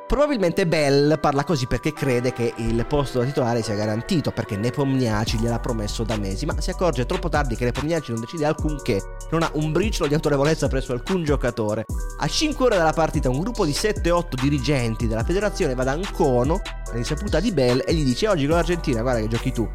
Probabilmente 0.07 0.69
Bell 0.69 1.19
parla 1.19 1.43
così 1.43 1.67
perché 1.67 1.93
crede 1.93 2.33
che 2.33 2.55
il 2.59 2.87
posto 2.87 3.19
da 3.19 3.25
titolare 3.25 3.61
sia 3.63 3.75
garantito, 3.75 4.31
perché 4.31 4.57
Nepomniaci 4.57 5.37
gliel'ha 5.37 5.59
promesso 5.59 6.05
da 6.05 6.17
mesi, 6.17 6.47
ma 6.47 6.55
si 6.61 6.71
accorge 6.71 7.07
troppo 7.07 7.29
tardi 7.29 7.57
che 7.57 7.65
Nepomniaci 7.65 8.13
non 8.13 8.21
decide 8.21 8.45
alcunché, 8.45 9.03
non 9.33 9.43
ha 9.43 9.51
un 9.55 9.73
briciolo 9.73 10.09
di 10.09 10.15
autorevolezza 10.15 10.69
presso 10.69 10.93
alcun 10.93 11.25
giocatore. 11.25 11.87
A 12.19 12.29
5 12.29 12.65
ore 12.65 12.77
dalla 12.77 12.93
partita 12.93 13.29
un 13.29 13.41
gruppo 13.41 13.65
di 13.65 13.73
7-8 13.73 14.41
dirigenti 14.41 15.09
della 15.09 15.25
federazione 15.25 15.75
va 15.75 15.83
da 15.83 15.93
Ancono, 15.93 16.61
all'insaputa 16.93 17.41
di 17.41 17.51
Bell, 17.51 17.83
e 17.85 17.93
gli 17.93 18.05
dice 18.05 18.29
oggi 18.29 18.47
con 18.47 18.55
l'Argentina 18.55 19.03
guarda 19.03 19.21
che 19.21 19.29
giochi 19.29 19.51
tu. 19.51 19.69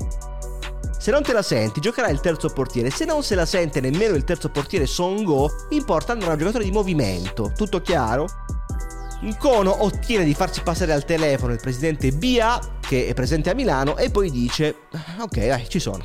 Se 0.98 1.12
non 1.12 1.24
te 1.24 1.34
la 1.34 1.42
senti, 1.42 1.82
giocherà 1.82 2.08
il 2.10 2.22
terzo 2.22 2.48
portiere. 2.50 2.90
Se 2.90 3.06
non 3.06 3.22
se 3.24 3.36
la 3.36 3.46
sente 3.46 3.82
nemmeno 3.82 4.16
il 4.16 4.24
terzo 4.24 4.50
portiere 4.50 4.86
Songo, 4.86 5.50
importa 5.72 6.14
andare 6.14 6.30
a 6.30 6.34
un 6.34 6.40
giocatore 6.40 6.64
di 6.64 6.72
movimento. 6.72 7.52
Tutto 7.56 7.82
chiaro? 7.82 8.28
Incono 9.22 9.84
ottiene 9.84 10.24
di 10.24 10.34
farsi 10.34 10.62
passare 10.62 10.94
al 10.94 11.06
telefono 11.06 11.54
il 11.54 11.60
presidente 11.62 12.12
BA, 12.12 12.78
che 12.80 13.08
è 13.08 13.14
presente 13.14 13.52
a 13.52 13.54
Milano, 13.54 13.98
e 13.98 14.10
poi 14.10 14.32
dice: 14.32 14.88
Ok, 15.20 15.46
dai, 15.46 15.70
ci 15.70 15.80
sono. 15.80 16.04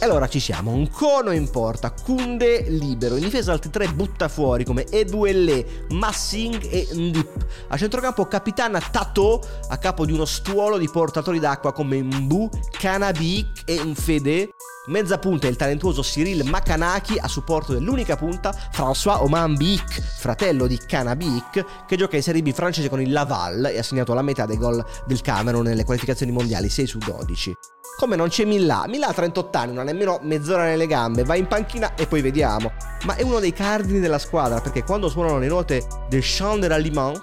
E 0.00 0.04
allora 0.04 0.26
ci 0.28 0.40
siamo, 0.40 0.72
un 0.72 0.90
cono 0.90 1.30
in 1.30 1.48
porta, 1.48 1.92
Kunde 1.92 2.64
libero, 2.68 3.14
in 3.14 3.22
difesa 3.22 3.52
altri 3.52 3.70
tre 3.70 3.86
butta 3.88 4.28
fuori 4.28 4.64
come 4.64 4.86
Eduelle, 4.90 5.86
Massing 5.90 6.68
e 6.68 6.88
Ndip. 6.92 7.46
A 7.68 7.76
centrocampo 7.76 8.26
Capitana 8.26 8.80
Tato 8.80 9.40
a 9.68 9.78
capo 9.78 10.04
di 10.04 10.12
uno 10.12 10.24
stuolo 10.24 10.78
di 10.78 10.88
portatori 10.90 11.38
d'acqua 11.38 11.72
come 11.72 12.02
Mbu, 12.02 12.50
Kanabik 12.72 13.62
e 13.66 13.82
Nfede. 13.84 14.53
Mezza 14.86 15.16
punta 15.18 15.46
il 15.46 15.56
talentuoso 15.56 16.02
Cyril 16.02 16.44
Makanaki 16.44 17.18
a 17.18 17.26
supporto 17.26 17.72
dell'unica 17.72 18.16
punta 18.16 18.54
François 18.70 19.22
Oman 19.22 19.54
Bic, 19.56 19.98
fratello 20.02 20.66
di 20.66 20.76
Kanabik, 20.76 21.86
che 21.86 21.96
gioca 21.96 22.16
in 22.16 22.22
Serie 22.22 22.42
B 22.42 22.52
francese 22.52 22.90
con 22.90 23.00
il 23.00 23.10
Laval 23.10 23.64
e 23.64 23.78
ha 23.78 23.82
segnato 23.82 24.12
la 24.12 24.20
metà 24.20 24.44
dei 24.44 24.58
gol 24.58 24.84
del 25.06 25.22
Camerun 25.22 25.64
nelle 25.64 25.84
qualificazioni 25.84 26.32
mondiali 26.32 26.68
6 26.68 26.86
su 26.86 26.98
12. 26.98 27.56
Come 27.96 28.14
non 28.14 28.28
c'è 28.28 28.44
Millà, 28.44 28.84
Millà 28.86 29.06
ha 29.06 29.14
38 29.14 29.56
anni, 29.56 29.72
non 29.72 29.88
ha 29.88 29.90
nemmeno 29.90 30.18
mezz'ora 30.20 30.64
nelle 30.64 30.86
gambe, 30.86 31.24
va 31.24 31.34
in 31.34 31.46
panchina 31.46 31.94
e 31.94 32.06
poi 32.06 32.20
vediamo. 32.20 32.72
Ma 33.06 33.14
è 33.14 33.22
uno 33.22 33.38
dei 33.38 33.54
cardini 33.54 34.00
della 34.00 34.18
squadra 34.18 34.60
perché 34.60 34.84
quando 34.84 35.08
suonano 35.08 35.38
le 35.38 35.48
note 35.48 35.86
del 36.10 36.20
Chant 36.22 36.60
de 36.60 36.68
l'Aliment, 36.68 37.18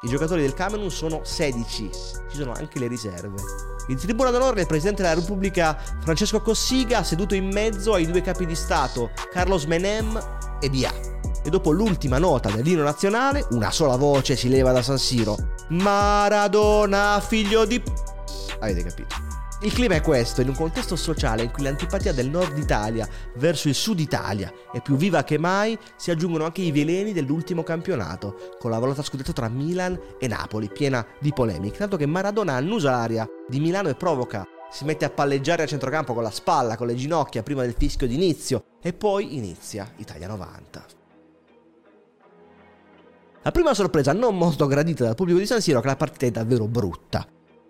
i 0.00 0.08
giocatori 0.08 0.40
del 0.40 0.54
Camerun 0.54 0.90
sono 0.90 1.20
16, 1.22 1.90
ci 2.28 2.36
sono 2.36 2.54
anche 2.54 2.80
le 2.80 2.88
riserve. 2.88 3.73
In 3.88 3.96
tribuna 3.96 4.30
d'onore 4.30 4.62
il 4.62 4.66
Presidente 4.66 5.02
della 5.02 5.14
Repubblica 5.14 5.76
Francesco 6.00 6.40
Cossiga 6.40 7.02
seduto 7.02 7.34
in 7.34 7.50
mezzo 7.52 7.94
ai 7.94 8.06
due 8.06 8.22
capi 8.22 8.46
di 8.46 8.54
Stato 8.54 9.10
Carlos 9.30 9.64
Menem 9.64 10.18
e 10.60 10.70
Bia. 10.70 10.92
E 11.42 11.50
dopo 11.50 11.70
l'ultima 11.70 12.16
nota 12.16 12.50
dell'inno 12.50 12.82
nazionale, 12.82 13.46
una 13.50 13.70
sola 13.70 13.96
voce 13.96 14.36
si 14.36 14.48
leva 14.48 14.72
da 14.72 14.80
San 14.80 14.96
Siro. 14.96 15.36
Maradona, 15.68 17.20
figlio 17.20 17.66
di... 17.66 17.82
Avete 18.60 18.82
capito. 18.82 19.23
Il 19.64 19.72
clima 19.72 19.94
è 19.94 20.02
questo, 20.02 20.42
in 20.42 20.48
un 20.48 20.54
contesto 20.54 20.94
sociale 20.94 21.42
in 21.42 21.50
cui 21.50 21.62
l'antipatia 21.62 22.12
del 22.12 22.28
nord 22.28 22.58
Italia 22.58 23.08
verso 23.36 23.68
il 23.68 23.74
sud 23.74 23.98
Italia 23.98 24.52
è 24.70 24.82
più 24.82 24.94
viva 24.94 25.24
che 25.24 25.38
mai, 25.38 25.78
si 25.96 26.10
aggiungono 26.10 26.44
anche 26.44 26.60
i 26.60 26.70
veleni 26.70 27.14
dell'ultimo 27.14 27.62
campionato, 27.62 28.56
con 28.58 28.70
la 28.70 28.78
volata 28.78 29.02
scudetto 29.02 29.32
tra 29.32 29.48
Milan 29.48 29.98
e 30.18 30.28
Napoli, 30.28 30.68
piena 30.68 31.02
di 31.18 31.32
polemiche, 31.32 31.78
tanto 31.78 31.96
che 31.96 32.04
Maradona 32.04 32.52
annusa 32.52 32.90
l'aria 32.90 33.26
di 33.48 33.58
Milano 33.58 33.88
e 33.88 33.94
provoca 33.94 34.46
si 34.70 34.84
mette 34.84 35.06
a 35.06 35.10
palleggiare 35.10 35.62
a 35.62 35.66
centrocampo 35.66 36.12
con 36.12 36.22
la 36.22 36.30
spalla, 36.30 36.76
con 36.76 36.86
le 36.86 36.94
ginocchia 36.94 37.42
prima 37.42 37.62
del 37.62 37.74
fischio 37.74 38.06
d'inizio 38.06 38.64
e 38.82 38.92
poi 38.92 39.34
inizia 39.34 39.90
Italia 39.96 40.28
90. 40.28 40.84
La 43.40 43.50
prima 43.50 43.72
sorpresa 43.72 44.12
non 44.12 44.36
molto 44.36 44.66
gradita 44.66 45.04
dal 45.04 45.14
pubblico 45.14 45.38
di 45.38 45.46
San 45.46 45.62
Siro 45.62 45.78
è 45.78 45.80
che 45.80 45.88
la 45.88 45.96
partita 45.96 46.26
è 46.26 46.30
davvero 46.30 46.66
brutta. 46.66 47.26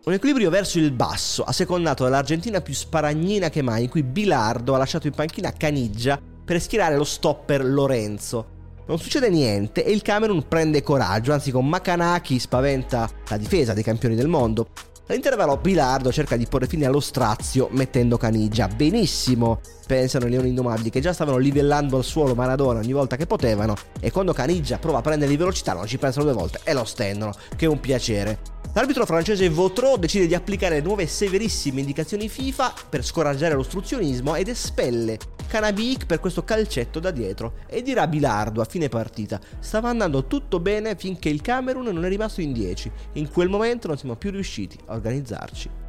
Un 0.06 0.12
equilibrio 0.12 0.50
verso 0.50 0.78
il 0.78 0.92
basso, 0.92 1.44
assecondato 1.44 2.04
dall'Argentina 2.04 2.61
più 2.61 2.75
sparagnina 2.75 3.49
che 3.49 3.62
mai, 3.62 3.84
in 3.84 3.88
cui 3.88 4.02
Bilardo 4.02 4.75
ha 4.75 4.78
lasciato 4.78 5.06
in 5.06 5.14
panchina 5.14 5.50
Caniggia 5.50 6.20
per 6.44 6.61
schierare 6.61 6.94
lo 6.94 7.04
stopper 7.04 7.64
Lorenzo. 7.64 8.46
Non 8.87 8.99
succede 8.99 9.30
niente 9.30 9.82
e 9.82 9.92
il 9.92 10.02
Camerun 10.02 10.46
prende 10.46 10.82
coraggio, 10.82 11.32
anzi 11.32 11.50
con 11.50 11.66
Makanaki 11.66 12.38
spaventa 12.38 13.08
la 13.28 13.38
difesa 13.38 13.73
dei 13.73 13.82
campioni 13.82 14.14
del 14.14 14.28
mondo. 14.28 14.68
All'intervallo 15.06 15.56
Bilardo 15.56 16.12
cerca 16.12 16.37
di 16.37 16.46
porre 16.46 16.66
fine 16.66 16.84
allo 16.84 17.00
strazio 17.00 17.68
mettendo 17.70 18.18
Caniggia. 18.18 18.68
Benissimo, 18.68 19.61
pensano 19.86 20.26
i 20.26 20.30
leoni 20.30 20.48
indomabili 20.48 20.90
che 20.90 21.00
già 21.00 21.12
stavano 21.12 21.38
livellando 21.38 21.96
al 21.96 22.04
suolo 22.04 22.34
Maradona 22.34 22.80
ogni 22.80 22.92
volta 22.92 23.16
che 23.16 23.26
potevano 23.26 23.74
e 24.00 24.10
quando 24.10 24.32
Caniggia 24.32 24.78
prova 24.78 24.98
a 24.98 25.02
prenderli 25.02 25.36
velocità 25.36 25.72
non 25.72 25.86
ci 25.86 25.98
pensano 25.98 26.24
due 26.24 26.34
volte 26.34 26.60
e 26.64 26.72
lo 26.72 26.84
stendono, 26.84 27.32
che 27.56 27.66
è 27.66 27.68
un 27.68 27.80
piacere. 27.80 28.52
L'arbitro 28.74 29.06
francese 29.06 29.48
Vautreau 29.48 29.96
decide 29.96 30.26
di 30.26 30.34
applicare 30.34 30.80
nuove 30.80 31.06
severissime 31.06 31.80
indicazioni 31.80 32.28
FIFA 32.28 32.74
per 32.88 33.04
scoraggiare 33.04 33.54
l'ostruzionismo 33.54 34.34
ed 34.34 34.48
espelle 34.48 35.16
Canabik 35.46 36.06
per 36.06 36.18
questo 36.18 36.42
calcetto 36.42 36.98
da 36.98 37.12
dietro 37.12 37.58
e 37.68 37.82
dirà 37.82 38.08
Bilardo 38.08 38.60
a 38.60 38.64
fine 38.64 38.88
partita. 38.88 39.38
Stava 39.60 39.90
andando 39.90 40.26
tutto 40.26 40.58
bene 40.58 40.96
finché 40.96 41.28
il 41.28 41.40
Camerun 41.40 41.84
non 41.84 42.04
è 42.04 42.08
rimasto 42.08 42.40
in 42.40 42.52
10 42.52 42.90
in 43.12 43.30
quel 43.30 43.48
momento 43.48 43.86
non 43.86 43.96
siamo 43.96 44.16
più 44.16 44.32
riusciti 44.32 44.76
a 44.86 44.94
organizzarci 44.94 45.83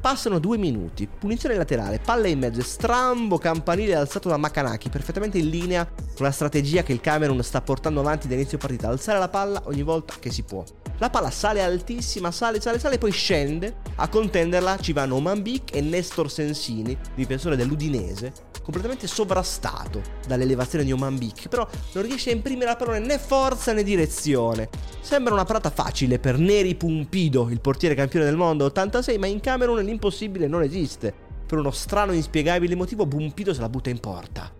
Passano 0.00 0.38
due 0.38 0.58
minuti, 0.58 1.08
punizione 1.08 1.56
laterale, 1.56 1.98
palla 1.98 2.28
in 2.28 2.38
mezzo, 2.38 2.62
strambo 2.62 3.36
campanile 3.36 3.96
alzato 3.96 4.28
da 4.28 4.36
Makanaki, 4.36 4.88
perfettamente 4.90 5.38
in 5.38 5.48
linea 5.48 5.84
con 5.86 6.24
la 6.24 6.30
strategia 6.30 6.84
che 6.84 6.92
il 6.92 7.00
Camerun 7.00 7.42
sta 7.42 7.60
portando 7.60 7.98
avanti 7.98 8.28
da 8.28 8.34
inizio 8.34 8.58
partita, 8.58 8.88
alzare 8.88 9.18
la 9.18 9.28
palla 9.28 9.60
ogni 9.64 9.82
volta 9.82 10.14
che 10.20 10.30
si 10.30 10.44
può. 10.44 10.64
La 10.98 11.10
palla 11.10 11.30
sale 11.30 11.62
altissima, 11.62 12.30
sale, 12.30 12.60
sale, 12.60 12.78
sale, 12.78 12.98
poi 12.98 13.12
scende. 13.12 13.76
A 13.96 14.08
contenderla 14.08 14.78
ci 14.78 14.92
vanno 14.92 15.18
Mambik 15.20 15.74
e 15.74 15.80
Nestor 15.80 16.30
Sensini, 16.30 16.96
difensore 17.14 17.56
dell'Udinese, 17.56 18.32
completamente 18.68 19.06
sovrastato 19.06 20.02
dall'elevazione 20.26 20.84
di 20.84 20.92
Omambik, 20.92 21.48
però 21.48 21.66
non 21.92 22.04
riesce 22.04 22.28
a 22.28 22.34
imprimere 22.34 22.66
la 22.66 22.76
pallone 22.76 22.98
né 22.98 23.18
forza 23.18 23.72
né 23.72 23.82
direzione. 23.82 24.68
Sembra 25.00 25.32
una 25.32 25.46
parata 25.46 25.70
facile 25.70 26.18
per 26.18 26.36
Neri 26.38 26.74
Pumpido, 26.74 27.48
il 27.48 27.62
portiere 27.62 27.94
campione 27.94 28.26
del 28.26 28.36
mondo 28.36 28.66
86, 28.66 29.16
ma 29.16 29.26
in 29.26 29.40
Camerun 29.40 29.82
l'impossibile 29.82 30.48
non 30.48 30.62
esiste. 30.62 31.14
Per 31.46 31.56
uno 31.56 31.70
strano 31.70 32.12
e 32.12 32.16
inspiegabile 32.16 32.74
motivo 32.74 33.06
Pumpido 33.06 33.54
se 33.54 33.60
la 33.62 33.70
butta 33.70 33.88
in 33.88 34.00
porta. 34.00 34.52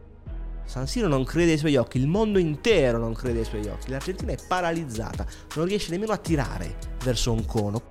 San 0.65 0.87
Siro 0.87 1.07
non 1.07 1.25
crede 1.25 1.53
ai 1.53 1.59
suoi 1.59 1.77
occhi, 1.77 1.99
il 1.99 2.07
mondo 2.07 2.39
intero 2.39 2.97
non 2.97 3.13
crede 3.13 3.41
ai 3.41 3.45
suoi 3.45 3.67
occhi. 3.67 3.91
L'Argentina 3.91 4.33
è 4.33 4.39
paralizzata, 4.49 5.27
non 5.57 5.67
riesce 5.67 5.91
nemmeno 5.91 6.13
a 6.13 6.17
tirare 6.17 6.77
verso 7.05 7.31
un 7.31 7.45
cono. 7.45 7.83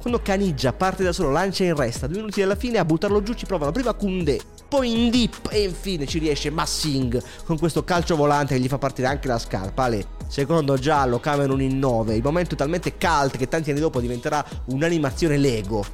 Quando 0.00 0.20
Caniggia 0.20 0.72
parte 0.72 1.04
da 1.04 1.12
solo, 1.12 1.30
lancia 1.30 1.62
in 1.62 1.76
resta, 1.76 2.08
due 2.08 2.16
minuti 2.16 2.42
alla 2.42 2.56
fine 2.56 2.78
a 2.78 2.84
buttarlo 2.84 3.22
giù 3.22 3.34
ci 3.34 3.46
provano 3.46 3.70
prima 3.70 3.92
Kunde, 3.92 4.40
poi 4.70 4.92
in 4.92 5.10
dip 5.10 5.48
e 5.50 5.64
infine 5.64 6.06
ci 6.06 6.20
riesce 6.20 6.48
Massing 6.48 7.20
con 7.44 7.58
questo 7.58 7.82
calcio 7.82 8.14
volante 8.14 8.54
che 8.54 8.60
gli 8.60 8.68
fa 8.68 8.78
partire 8.78 9.08
anche 9.08 9.26
la 9.26 9.40
scarpa. 9.40 9.82
Ale, 9.82 10.06
secondo 10.28 10.78
giallo, 10.78 11.18
Cameron 11.18 11.60
in 11.60 11.76
9, 11.80 12.14
il 12.14 12.22
momento 12.22 12.54
è 12.54 12.56
talmente 12.56 12.96
cult 12.96 13.36
che 13.36 13.48
tanti 13.48 13.70
anni 13.70 13.80
dopo 13.80 14.00
diventerà 14.00 14.46
un'animazione 14.66 15.36
Lego. 15.38 15.84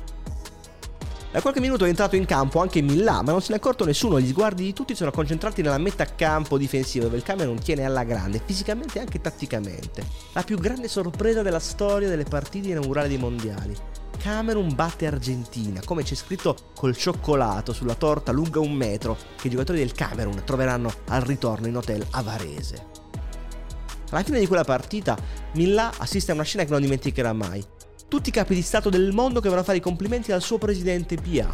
Da 1.32 1.40
qualche 1.40 1.60
minuto 1.60 1.86
è 1.86 1.88
entrato 1.88 2.16
in 2.16 2.26
campo 2.26 2.60
anche 2.60 2.82
Millà, 2.82 3.22
ma 3.22 3.30
non 3.32 3.40
se 3.40 3.48
ne 3.50 3.56
è 3.56 3.58
accorto 3.58 3.86
nessuno. 3.86 4.20
Gli 4.20 4.28
sguardi 4.28 4.64
di 4.64 4.72
tutti 4.74 4.94
sono 4.94 5.10
concentrati 5.10 5.62
nella 5.62 5.78
metà 5.78 6.04
campo 6.04 6.58
difensiva, 6.58 7.04
dove 7.04 7.16
il 7.16 7.22
Camerun 7.22 7.58
tiene 7.58 7.84
alla 7.84 8.04
grande, 8.04 8.42
fisicamente 8.44 8.98
e 8.98 9.00
anche 9.00 9.22
tatticamente. 9.22 10.04
La 10.32 10.42
più 10.42 10.58
grande 10.58 10.88
sorpresa 10.88 11.40
della 11.40 11.60
storia 11.60 12.08
delle 12.08 12.24
partite 12.24 12.68
inaugurali 12.68 13.08
dei 13.08 13.18
mondiali. 13.18 13.74
Camerun 14.16 14.74
batte 14.74 15.06
Argentina, 15.06 15.80
come 15.84 16.02
c'è 16.02 16.14
scritto 16.14 16.56
col 16.74 16.96
cioccolato 16.96 17.72
sulla 17.72 17.94
torta 17.94 18.32
lunga 18.32 18.60
un 18.60 18.72
metro, 18.72 19.16
che 19.36 19.46
i 19.46 19.50
giocatori 19.50 19.78
del 19.78 19.92
Camerun 19.92 20.42
troveranno 20.44 20.92
al 21.08 21.22
ritorno 21.22 21.66
in 21.66 21.76
hotel 21.76 22.04
a 22.10 22.22
Varese. 22.22 22.86
Alla 24.10 24.22
fine 24.22 24.38
di 24.38 24.46
quella 24.46 24.64
partita, 24.64 25.16
Millà 25.54 25.92
assiste 25.98 26.30
a 26.30 26.34
una 26.34 26.44
scena 26.44 26.64
che 26.64 26.70
non 26.70 26.80
dimenticherà 26.80 27.32
mai 27.32 27.64
tutti 28.08 28.28
i 28.28 28.32
capi 28.32 28.54
di 28.54 28.62
Stato 28.62 28.88
del 28.88 29.12
mondo 29.12 29.40
che 29.40 29.48
vanno 29.48 29.62
a 29.62 29.64
fare 29.64 29.78
i 29.78 29.82
complimenti 29.82 30.30
al 30.32 30.42
suo 30.42 30.58
presidente 30.58 31.16
PA. 31.16 31.52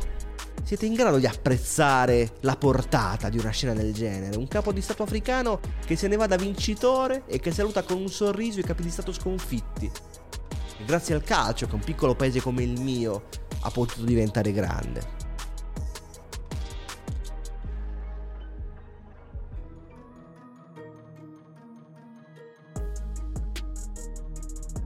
Siete 0.62 0.87
in 0.87 0.95
grado 0.95 1.19
di 1.19 1.26
apprezzare 1.26 2.35
la 2.40 2.57
portata 2.57 3.28
di 3.28 3.38
una 3.38 3.50
scena 3.50 3.73
del 3.73 3.92
genere? 3.92 4.37
Un 4.37 4.49
capo 4.49 4.73
di 4.73 4.81
Stato 4.81 5.02
africano 5.02 5.61
che 5.85 5.97
se 5.97 6.09
ne 6.09 6.16
va 6.16 6.26
da 6.26 6.37
vincitore 6.37 7.25
e 7.26 7.40
che 7.40 7.52
saluta 7.52 7.83
con 7.83 7.99
un 7.99 8.09
sorriso 8.09 8.61
i 8.61 8.64
capi 8.64 8.83
di 8.83 8.90
Stato 8.90 9.12
sconfitti. 9.12 9.90
Grazie 10.84 11.14
al 11.14 11.22
calcio 11.22 11.66
che 11.66 11.74
un 11.74 11.80
piccolo 11.80 12.14
paese 12.14 12.40
come 12.40 12.62
il 12.62 12.80
mio 12.80 13.28
ha 13.60 13.70
potuto 13.70 14.04
diventare 14.04 14.52
grande. 14.52 15.22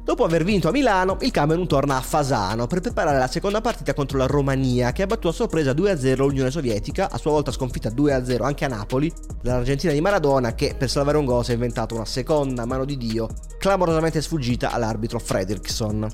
Dopo 0.06 0.22
aver 0.22 0.44
vinto 0.44 0.68
a 0.68 0.70
Milano, 0.70 1.16
il 1.22 1.32
Camerun 1.32 1.66
torna 1.66 1.96
a 1.96 2.00
Fasano 2.00 2.68
per 2.68 2.78
preparare 2.78 3.18
la 3.18 3.26
seconda 3.26 3.60
partita 3.60 3.92
contro 3.92 4.18
la 4.18 4.26
Romania, 4.26 4.92
che 4.92 5.02
ha 5.02 5.06
battuto 5.06 5.30
a 5.30 5.32
sorpresa 5.32 5.72
2-0 5.72 6.18
l'Unione 6.18 6.52
Sovietica, 6.52 7.10
a 7.10 7.18
sua 7.18 7.32
volta 7.32 7.50
sconfitta 7.50 7.88
2-0 7.88 8.44
anche 8.44 8.64
a 8.64 8.68
Napoli, 8.68 9.12
dall'Argentina 9.42 9.92
di 9.92 10.00
Maradona, 10.00 10.54
che 10.54 10.76
per 10.78 10.88
salvare 10.88 11.18
un 11.18 11.24
gol 11.24 11.44
si 11.44 11.50
è 11.50 11.54
inventato 11.54 11.96
una 11.96 12.04
seconda 12.04 12.64
mano 12.66 12.84
di 12.84 12.96
Dio, 12.96 13.26
clamorosamente 13.58 14.22
sfuggita 14.22 14.70
all'arbitro 14.70 15.18
Fredrickson. 15.18 16.08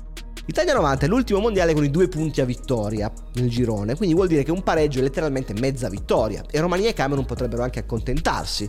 L'Italia 0.47 0.73
90 0.73 1.05
è 1.05 1.07
l'ultimo 1.07 1.37
mondiale 1.37 1.75
con 1.75 1.83
i 1.83 1.91
due 1.91 2.07
punti 2.07 2.41
a 2.41 2.45
vittoria 2.45 3.13
nel 3.35 3.47
girone, 3.47 3.95
quindi 3.95 4.15
vuol 4.15 4.27
dire 4.27 4.41
che 4.41 4.49
un 4.49 4.63
pareggio 4.63 4.97
è 4.97 5.03
letteralmente 5.03 5.53
mezza 5.53 5.87
vittoria, 5.87 6.43
e 6.49 6.59
Romania 6.59 6.89
e 6.89 6.93
Camerun 6.93 7.25
potrebbero 7.25 7.61
anche 7.61 7.77
accontentarsi, 7.77 8.67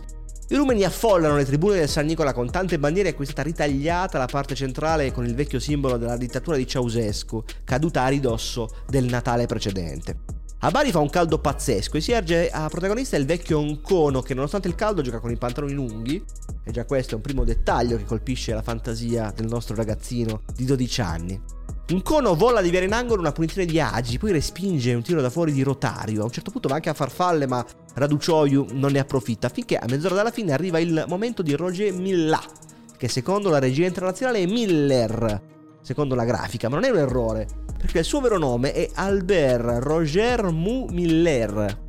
i 0.49 0.55
rumeni 0.55 0.83
affollano 0.83 1.37
le 1.37 1.43
tribune 1.43 1.79
del 1.79 1.89
San 1.89 2.05
Nicola 2.05 2.31
con 2.31 2.51
tante 2.51 2.77
bandiere 2.77 3.09
e 3.09 3.13
qui 3.15 3.23
è 3.25 3.27
stata 3.27 3.41
ritagliata 3.41 4.19
la 4.19 4.27
parte 4.27 4.53
centrale 4.53 5.11
con 5.11 5.25
il 5.25 5.33
vecchio 5.33 5.59
simbolo 5.59 5.97
della 5.97 6.17
dittatura 6.17 6.55
di 6.55 6.67
Ceausescu, 6.67 7.43
caduta 7.63 8.03
a 8.03 8.09
ridosso 8.09 8.69
del 8.87 9.05
Natale 9.05 9.47
precedente. 9.47 10.19
A 10.59 10.69
Bari 10.69 10.91
fa 10.91 10.99
un 10.99 11.09
caldo 11.09 11.39
pazzesco 11.39 11.97
e 11.97 12.01
si 12.01 12.11
erge 12.11 12.49
a 12.51 12.69
protagonista 12.69 13.17
il 13.17 13.25
vecchio 13.25 13.57
Oncono 13.57 14.21
che 14.21 14.35
nonostante 14.35 14.67
il 14.67 14.75
caldo 14.75 15.01
gioca 15.01 15.19
con 15.19 15.31
i 15.31 15.37
pantaloni 15.37 15.73
lunghi, 15.73 16.23
e 16.63 16.71
già 16.71 16.85
questo 16.85 17.13
è 17.13 17.15
un 17.15 17.21
primo 17.21 17.43
dettaglio 17.43 17.97
che 17.97 18.05
colpisce 18.05 18.53
la 18.53 18.61
fantasia 18.61 19.33
del 19.35 19.47
nostro 19.47 19.75
ragazzino 19.75 20.41
di 20.55 20.65
12 20.65 21.01
anni. 21.01 21.41
Un 21.87 22.01
cono 22.01 22.33
vola 22.33 22.61
di 22.61 22.75
in 22.75 22.93
angolo 22.93 23.21
una 23.21 23.31
punizione 23.31 23.67
di 23.67 23.79
Agi, 23.79 24.17
poi 24.17 24.31
respinge 24.31 24.95
un 24.95 25.03
tiro 25.03 25.21
da 25.21 25.29
fuori 25.29 25.51
di 25.51 25.61
Rotario. 25.61 26.21
A 26.21 26.23
un 26.23 26.31
certo 26.31 26.49
punto 26.49 26.67
va 26.67 26.73
anche 26.73 26.89
a 26.89 26.95
farfalle, 26.95 27.45
ma 27.45 27.63
Raducioiu 27.93 28.65
non 28.71 28.91
ne 28.91 28.97
approfitta. 28.97 29.49
Finché 29.49 29.77
a 29.77 29.85
mezz'ora 29.87 30.15
dalla 30.15 30.31
fine 30.31 30.51
arriva 30.51 30.79
il 30.79 31.05
momento 31.07 31.43
di 31.43 31.53
Roger 31.53 31.93
Millat, 31.93 32.97
che 32.97 33.07
secondo 33.07 33.51
la 33.51 33.59
regia 33.59 33.85
internazionale 33.85 34.39
è 34.39 34.47
Miller, 34.47 35.41
secondo 35.79 36.15
la 36.15 36.25
grafica, 36.25 36.69
ma 36.69 36.77
non 36.77 36.85
è 36.85 36.89
un 36.89 36.97
errore, 36.97 37.47
perché 37.77 37.99
il 37.99 38.05
suo 38.05 38.19
vero 38.19 38.39
nome 38.39 38.71
è 38.73 38.89
Albert 38.95 39.83
Roger 39.83 40.45
Mou 40.45 40.87
Miller. 40.89 41.83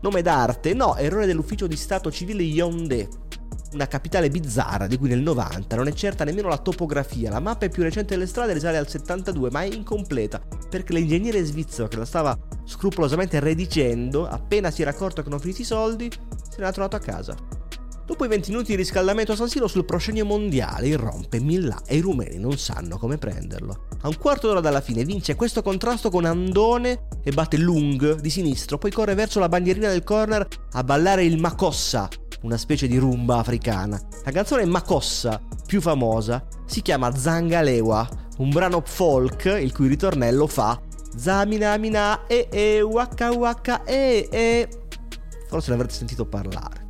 Nome 0.00 0.22
d'arte? 0.22 0.72
No, 0.72 0.96
errore 0.96 1.26
dell'ufficio 1.26 1.66
di 1.66 1.76
stato 1.76 2.10
civile 2.10 2.44
Yondé 2.44 3.06
una 3.72 3.86
capitale 3.86 4.30
bizzarra 4.30 4.86
di 4.86 4.96
cui 4.96 5.08
nel 5.08 5.20
90 5.20 5.76
non 5.76 5.88
è 5.88 5.92
certa 5.92 6.24
nemmeno 6.24 6.48
la 6.48 6.58
topografia. 6.58 7.30
La 7.30 7.40
mappa 7.40 7.68
più 7.68 7.82
recente 7.82 8.14
delle 8.14 8.26
strade 8.26 8.52
risale 8.52 8.78
al 8.78 8.88
72, 8.88 9.50
ma 9.50 9.62
è 9.62 9.66
incompleta 9.66 10.40
perché 10.68 10.92
l'ingegnere 10.92 11.44
svizzero 11.44 11.88
che 11.88 11.96
la 11.96 12.04
stava 12.04 12.38
scrupolosamente 12.64 13.40
redicendo, 13.40 14.26
appena 14.26 14.70
si 14.70 14.82
era 14.82 14.90
accorto 14.90 15.22
che 15.22 15.28
non 15.28 15.40
finiti 15.40 15.62
i 15.62 15.64
soldi, 15.64 16.10
se 16.10 16.60
ne 16.60 16.66
ha 16.66 16.72
tornato 16.72 16.96
a 16.96 17.00
casa. 17.00 17.36
Dopo 18.08 18.24
i 18.24 18.28
20 18.28 18.52
minuti 18.52 18.70
di 18.70 18.76
riscaldamento 18.76 19.32
a 19.32 19.36
San 19.36 19.50
Siro 19.50 19.68
sul 19.68 19.84
proscenio 19.84 20.24
mondiale 20.24 20.86
irrompe 20.86 21.40
Millà 21.40 21.82
e 21.84 21.96
i 21.96 22.00
rumeni 22.00 22.38
non 22.38 22.56
sanno 22.56 22.96
come 22.96 23.18
prenderlo. 23.18 23.84
A 24.00 24.08
un 24.08 24.16
quarto 24.16 24.46
d'ora 24.46 24.60
dalla 24.60 24.80
fine 24.80 25.04
vince 25.04 25.34
questo 25.34 25.60
contrasto 25.60 26.08
con 26.08 26.24
Andone 26.24 27.08
e 27.22 27.32
batte 27.32 27.58
Lung 27.58 28.18
di 28.18 28.30
sinistro, 28.30 28.78
poi 28.78 28.90
corre 28.90 29.14
verso 29.14 29.40
la 29.40 29.50
bandierina 29.50 29.90
del 29.90 30.04
corner 30.04 30.48
a 30.72 30.84
ballare 30.84 31.24
il 31.24 31.38
Makossa, 31.38 32.08
una 32.42 32.56
specie 32.56 32.86
di 32.86 32.96
rumba 32.96 33.38
africana. 33.38 34.00
La 34.24 34.30
canzone 34.30 34.64
Makossa, 34.64 35.40
più 35.66 35.80
famosa, 35.80 36.44
si 36.66 36.82
chiama 36.82 37.14
Zangalewa, 37.14 38.08
un 38.38 38.50
brano 38.50 38.82
folk 38.84 39.44
il 39.60 39.72
cui 39.72 39.88
ritornello 39.88 40.46
fa 40.46 40.80
Zamina 41.16 41.76
mina 41.78 42.26
e 42.26 42.48
e 42.50 42.80
waka 42.80 43.32
waka 43.32 43.82
e 43.84 44.28
e. 44.30 44.68
Forse 45.48 45.70
l'avrete 45.70 45.94
sentito 45.94 46.26
parlare. 46.26 46.86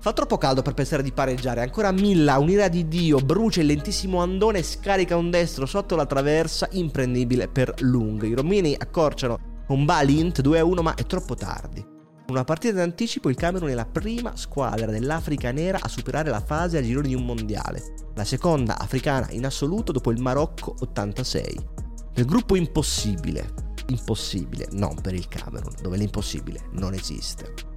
Fa 0.00 0.12
troppo 0.12 0.36
caldo 0.36 0.60
per 0.60 0.74
pensare 0.74 1.02
di 1.02 1.12
pareggiare. 1.12 1.62
Ancora 1.62 1.90
Milla, 1.90 2.38
un'ira 2.38 2.68
di 2.68 2.86
Dio, 2.88 3.20
brucia 3.20 3.60
il 3.60 3.68
lentissimo 3.68 4.20
andone 4.20 4.58
e 4.58 4.62
scarica 4.62 5.16
un 5.16 5.30
destro 5.30 5.64
sotto 5.64 5.96
la 5.96 6.04
traversa, 6.04 6.68
imprendibile 6.72 7.48
per 7.48 7.72
Lung. 7.78 8.22
I 8.24 8.34
romini 8.34 8.74
accorciano 8.76 9.64
un 9.68 9.86
Balint 9.86 10.42
2-1, 10.42 10.82
ma 10.82 10.94
è 10.94 11.06
troppo 11.06 11.34
tardi. 11.34 11.93
Una 12.34 12.42
partita 12.42 12.74
d'anticipo 12.74 13.28
il 13.28 13.36
Camerun 13.36 13.68
è 13.68 13.74
la 13.74 13.86
prima 13.86 14.34
squadra 14.34 14.90
dell'Africa 14.90 15.52
nera 15.52 15.78
a 15.80 15.86
superare 15.86 16.30
la 16.30 16.40
fase 16.40 16.76
a 16.76 16.82
gironi 16.82 17.06
di 17.06 17.14
un 17.14 17.24
mondiale, 17.24 17.94
la 18.16 18.24
seconda 18.24 18.76
africana 18.76 19.30
in 19.30 19.46
assoluto 19.46 19.92
dopo 19.92 20.10
il 20.10 20.20
Marocco 20.20 20.74
86. 20.80 21.56
Nel 22.16 22.24
gruppo 22.26 22.56
impossibile, 22.56 23.54
impossibile 23.86 24.66
non 24.72 25.00
per 25.00 25.14
il 25.14 25.28
Camerun, 25.28 25.74
dove 25.80 25.96
l'impossibile 25.96 26.58
non 26.72 26.92
esiste. 26.92 27.73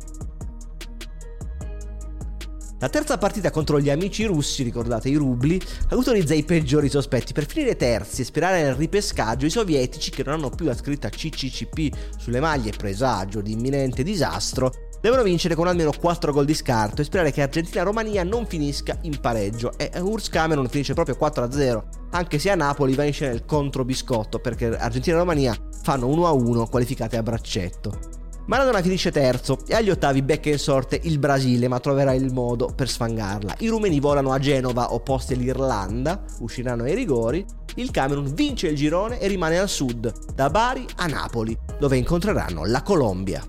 La 2.79 2.89
terza 2.89 3.17
partita 3.17 3.49
contro 3.49 3.79
gli 3.79 3.89
amici 3.89 4.23
russi, 4.25 4.61
ricordate 4.61 5.09
i 5.09 5.15
rubli, 5.15 5.59
autorizza 5.89 6.35
i 6.35 6.43
peggiori 6.43 6.89
sospetti. 6.89 7.33
Per 7.33 7.47
finire 7.47 7.75
terzi 7.75 8.21
e 8.21 8.25
sperare 8.25 8.61
nel 8.61 8.75
ripescaggio, 8.75 9.47
i 9.47 9.49
sovietici, 9.49 10.11
che 10.11 10.23
non 10.23 10.35
hanno 10.35 10.51
più 10.51 10.65
la 10.65 10.75
scritta 10.75 11.09
CCCP 11.09 11.95
sulle 12.19 12.39
maglie, 12.39 12.73
presagio 12.77 13.41
di 13.41 13.53
imminente 13.53 14.03
disastro, 14.03 14.71
devono 15.01 15.23
vincere 15.23 15.55
con 15.55 15.65
almeno 15.65 15.91
4 15.91 16.31
gol 16.31 16.45
di 16.45 16.53
scarto 16.53 17.01
e 17.01 17.05
sperare 17.05 17.31
che 17.31 17.41
Argentina-Romania 17.41 18.23
non 18.23 18.45
finisca 18.45 18.95
in 19.01 19.19
pareggio. 19.19 19.75
E 19.75 19.89
Urs 19.99 20.29
Cameron 20.29 20.69
finisce 20.69 20.93
proprio 20.93 21.17
4-0, 21.19 21.81
anche 22.11 22.37
se 22.37 22.51
a 22.51 22.55
Napoli 22.55 22.93
va 22.93 23.05
in 23.05 23.13
scena 23.13 23.33
il 23.33 23.43
controbiscotto 23.43 24.37
perché 24.37 24.77
Argentina-Romania 24.77 25.55
fanno 25.81 26.07
1-1 26.09 26.69
qualificate 26.69 27.17
a 27.17 27.23
braccetto. 27.23 28.25
Maradona 28.47 28.81
finisce 28.81 29.11
terzo 29.11 29.59
e 29.67 29.75
agli 29.75 29.89
ottavi 29.89 30.21
becca 30.21 30.49
in 30.49 30.57
sorte 30.57 30.97
il 31.03 31.19
Brasile, 31.19 31.67
ma 31.67 31.81
troverà 31.81 32.13
il 32.13 32.31
modo 32.31 32.71
per 32.73 32.87
sfangarla. 32.87 33.55
I 33.59 33.67
rumeni 33.67 33.99
volano 33.99 34.31
a 34.31 34.39
Genova, 34.39 34.93
opposti 34.93 35.33
all'Irlanda, 35.33 36.23
usciranno 36.39 36.83
ai 36.83 36.95
rigori. 36.95 37.45
Il 37.75 37.91
Camerun 37.91 38.33
vince 38.33 38.69
il 38.69 38.77
girone 38.77 39.19
e 39.19 39.27
rimane 39.27 39.59
al 39.59 39.67
sud, 39.67 40.13
da 40.33 40.49
Bari 40.49 40.85
a 40.95 41.07
Napoli, 41.07 41.57
dove 41.77 41.97
incontreranno 41.97 42.65
la 42.65 42.83
Colombia. 42.83 43.43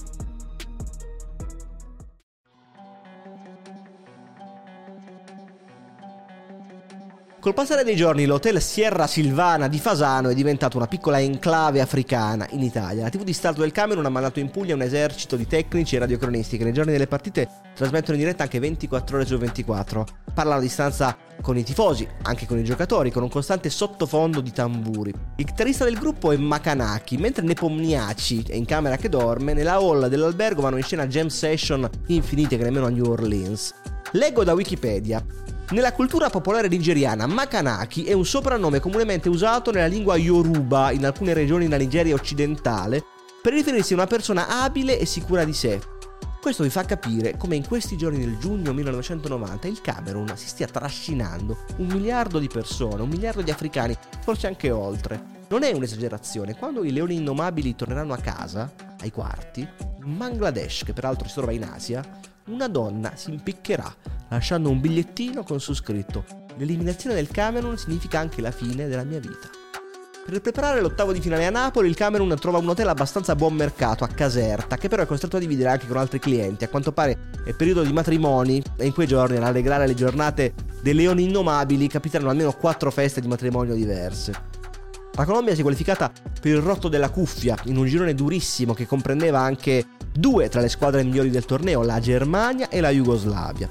Col 7.49 7.57
passare 7.57 7.83
dei 7.83 7.97
giorni 7.97 8.27
l'hotel 8.27 8.61
Sierra 8.61 9.07
Silvana 9.07 9.69
di 9.69 9.79
Fasano 9.79 10.29
è 10.29 10.35
diventato 10.35 10.77
una 10.77 10.87
piccola 10.87 11.19
enclave 11.19 11.81
africana 11.81 12.47
in 12.51 12.63
Italia. 12.63 13.05
La 13.05 13.09
TV 13.09 13.23
di 13.23 13.33
Stato 13.33 13.63
del 13.63 13.73
Camerun 13.73 14.05
ha 14.05 14.11
mandato 14.11 14.39
in 14.39 14.51
Puglia 14.51 14.75
un 14.75 14.83
esercito 14.83 15.35
di 15.35 15.47
tecnici 15.47 15.97
e 15.97 16.01
radiocronisti 16.01 16.59
che 16.59 16.65
nei 16.65 16.75
giorni 16.75 16.93
delle 16.93 17.07
partite 17.07 17.49
trasmettono 17.75 18.19
in 18.19 18.25
diretta 18.25 18.43
anche 18.43 18.59
24 18.59 19.17
ore 19.17 19.25
su 19.25 19.39
24. 19.39 20.07
Parlano 20.35 20.59
a 20.59 20.63
distanza 20.63 21.17
con 21.41 21.57
i 21.57 21.65
tifosi, 21.65 22.07
anche 22.25 22.45
con 22.45 22.59
i 22.59 22.65
giocatori, 22.65 23.11
con 23.11 23.23
un 23.23 23.31
costante 23.31 23.71
sottofondo 23.71 24.43
di 24.43 24.53
tamburi. 24.53 25.15
Il 25.37 25.47
chitarrista 25.47 25.85
del 25.85 25.99
gruppo 25.99 26.33
è 26.33 26.37
Makanaki, 26.37 27.17
mentre 27.17 27.47
Nepomniaci 27.47 28.45
è 28.47 28.57
in 28.57 28.67
camera 28.67 28.99
che 28.99 29.09
dorme, 29.09 29.55
nella 29.55 29.77
hall 29.77 30.09
dell'albergo 30.09 30.61
vanno 30.61 30.77
in 30.77 30.83
scena 30.83 31.07
jam 31.07 31.29
session 31.29 31.89
infinite 32.09 32.59
che 32.59 32.65
nemmeno 32.65 32.85
a 32.85 32.91
New 32.91 33.11
Orleans. 33.11 33.73
Leggo 34.13 34.45
da 34.45 34.53
Wikipedia. 34.53 35.25
Nella 35.71 35.93
cultura 35.93 36.31
popolare 36.31 36.67
nigeriana, 36.67 37.27
Makanaki 37.27 38.05
è 38.05 38.15
un 38.15 38.25
soprannome 38.25 38.81
comunemente 38.81 39.29
usato 39.29 39.71
nella 39.71 39.87
lingua 39.87 40.17
Yoruba 40.17 40.93
in 40.93 41.05
alcune 41.05 41.35
regioni 41.35 41.65
della 41.65 41.77
Nigeria 41.77 42.15
occidentale 42.15 43.05
per 43.43 43.53
riferirsi 43.53 43.93
a 43.93 43.97
una 43.97 44.07
persona 44.07 44.63
abile 44.63 44.99
e 44.99 45.05
sicura 45.05 45.45
di 45.45 45.53
sé. 45.53 45.79
Questo 46.41 46.63
vi 46.63 46.71
fa 46.71 46.87
capire 46.87 47.37
come 47.37 47.57
in 47.57 47.67
questi 47.67 47.99
giorni 47.99 48.19
del 48.19 48.39
giugno 48.39 48.73
1990 48.73 49.69
il 49.69 49.83
Camerun 49.83 50.35
si 50.37 50.49
stia 50.49 50.69
trascinando 50.69 51.59
un 51.77 51.87
miliardo 51.89 52.39
di 52.39 52.49
persone, 52.49 53.03
un 53.03 53.11
miliardo 53.11 53.43
di 53.43 53.51
africani, 53.51 53.95
forse 54.23 54.47
anche 54.47 54.71
oltre. 54.71 55.23
Non 55.49 55.65
è 55.65 55.73
un'esagerazione, 55.73 56.57
quando 56.57 56.83
i 56.83 56.93
leoni 56.93 57.17
innomabili 57.17 57.77
torneranno 57.77 58.15
a 58.15 58.19
casa, 58.19 58.73
ai 59.01 59.11
quarti, 59.11 59.69
in 60.03 60.17
Bangladesh, 60.17 60.85
che 60.85 60.95
peraltro 60.95 61.29
si 61.29 61.35
trova 61.35 61.53
in 61.53 61.65
Asia, 61.65 62.03
una 62.47 62.69
donna 62.69 63.13
si 63.17 63.33
impiccherà 63.33 63.95
lasciando 64.29 64.71
un 64.71 64.81
bigliettino 64.81 65.43
con 65.43 65.61
su 65.61 65.75
scritto 65.75 66.47
L'eliminazione 66.59 67.15
del 67.15 67.29
Camerun 67.29 67.79
significa 67.79 68.19
anche 68.19 68.41
la 68.41 68.51
fine 68.51 68.89
della 68.89 69.05
mia 69.05 69.21
vita. 69.21 69.49
Per 70.27 70.41
preparare 70.41 70.81
l'ottavo 70.81 71.13
di 71.13 71.21
finale 71.21 71.47
a 71.47 71.51
Napoli, 71.51 71.89
il 71.89 71.95
Camerun 71.95 72.37
trova 72.39 72.59
un 72.59 72.69
hotel 72.69 72.89
abbastanza 72.89 73.37
buon 73.37 73.55
mercato 73.55 74.03
a 74.03 74.09
Caserta, 74.09 74.77
che 74.77 74.89
però 74.89 75.03
è 75.03 75.07
costretto 75.07 75.37
a 75.37 75.41
dividere 75.41 75.71
anche 75.71 75.87
con 75.87 75.97
altri 75.97 76.19
clienti. 76.19 76.65
A 76.65 76.69
quanto 76.69 76.93
pare 76.93 77.31
è 77.45 77.55
periodo 77.55 77.83
di 77.83 77.93
matrimoni 77.93 78.63
e 78.77 78.87
in 78.87 78.93
quei 78.93 79.07
giorni, 79.07 79.37
ad 79.37 79.45
allegrare 79.45 79.87
le 79.87 79.95
giornate 79.95 80.53
dei 80.83 80.95
leoni 80.95 81.23
innomabili, 81.23 81.87
capitano 81.87 82.29
almeno 82.29 82.53
quattro 82.53 82.91
feste 82.91 83.21
di 83.21 83.29
matrimonio 83.29 83.75
diverse. 83.75 84.33
La 85.15 85.25
Colombia 85.25 85.55
si 85.55 85.61
è 85.61 85.63
qualificata 85.63 86.13
per 86.41 86.53
il 86.53 86.61
rotto 86.61 86.89
della 86.89 87.11
cuffia, 87.11 87.57
in 87.65 87.77
un 87.77 87.87
girone 87.87 88.15
durissimo 88.15 88.75
che 88.75 88.87
comprendeva 88.87 89.39
anche 89.39 89.87
due 90.13 90.49
tra 90.49 90.61
le 90.61 90.69
squadre 90.69 91.05
migliori 91.05 91.31
del 91.31 91.45
torneo, 91.45 91.83
la 91.83 92.01
Germania 92.01 92.69
e 92.69 92.81
la 92.81 92.91
Jugoslavia. 92.91 93.69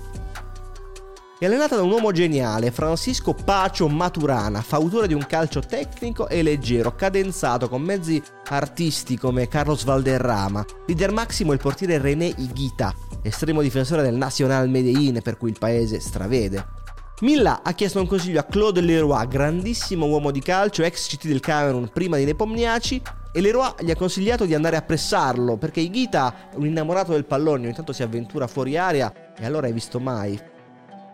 È 1.39 1.45
allenata 1.45 1.75
da 1.75 1.83
un 1.83 1.91
uomo 1.91 2.11
geniale, 2.11 2.71
Francisco 2.71 3.35
Pacio 3.35 3.87
Maturana, 3.87 4.61
fautore 4.61 5.05
di 5.05 5.13
un 5.13 5.23
calcio 5.27 5.59
tecnico 5.59 6.27
e 6.27 6.41
leggero, 6.41 6.95
cadenzato 6.95 7.69
con 7.69 7.83
mezzi 7.83 8.19
artisti 8.47 9.19
come 9.19 9.47
Carlos 9.47 9.83
Valderrama. 9.83 10.65
Leader 10.87 11.11
massimo 11.11 11.51
è 11.51 11.53
il 11.53 11.61
portiere 11.61 11.99
René 11.99 12.33
Iguita, 12.37 12.91
estremo 13.21 13.61
difensore 13.61 14.01
del 14.01 14.15
Nacional 14.15 14.67
Medellin 14.67 15.21
per 15.21 15.37
cui 15.37 15.51
il 15.51 15.59
paese 15.59 15.99
stravede. 15.99 16.65
Milla 17.19 17.61
ha 17.61 17.73
chiesto 17.73 17.99
un 17.99 18.07
consiglio 18.07 18.39
a 18.39 18.43
Claude 18.45 18.81
Leroy, 18.81 19.27
grandissimo 19.27 20.07
uomo 20.07 20.31
di 20.31 20.41
calcio, 20.41 20.81
ex 20.81 21.07
CT 21.07 21.27
del 21.27 21.39
Camerun 21.39 21.91
prima 21.93 22.17
di 22.17 22.25
Nepomniaci, 22.25 22.99
e 23.31 23.41
Leroy 23.41 23.73
gli 23.81 23.91
ha 23.91 23.95
consigliato 23.95 24.45
di 24.45 24.55
andare 24.55 24.75
a 24.75 24.81
pressarlo 24.81 25.55
perché 25.57 25.81
Igita 25.81 26.49
è 26.51 26.55
un 26.55 26.65
innamorato 26.65 27.11
del 27.11 27.25
pallone, 27.25 27.65
ogni 27.65 27.75
tanto 27.75 27.93
si 27.93 28.01
avventura 28.01 28.47
fuori 28.47 28.75
area 28.75 29.35
e 29.37 29.45
allora 29.45 29.67
hai 29.67 29.73
visto 29.73 29.99
mai. 29.99 30.55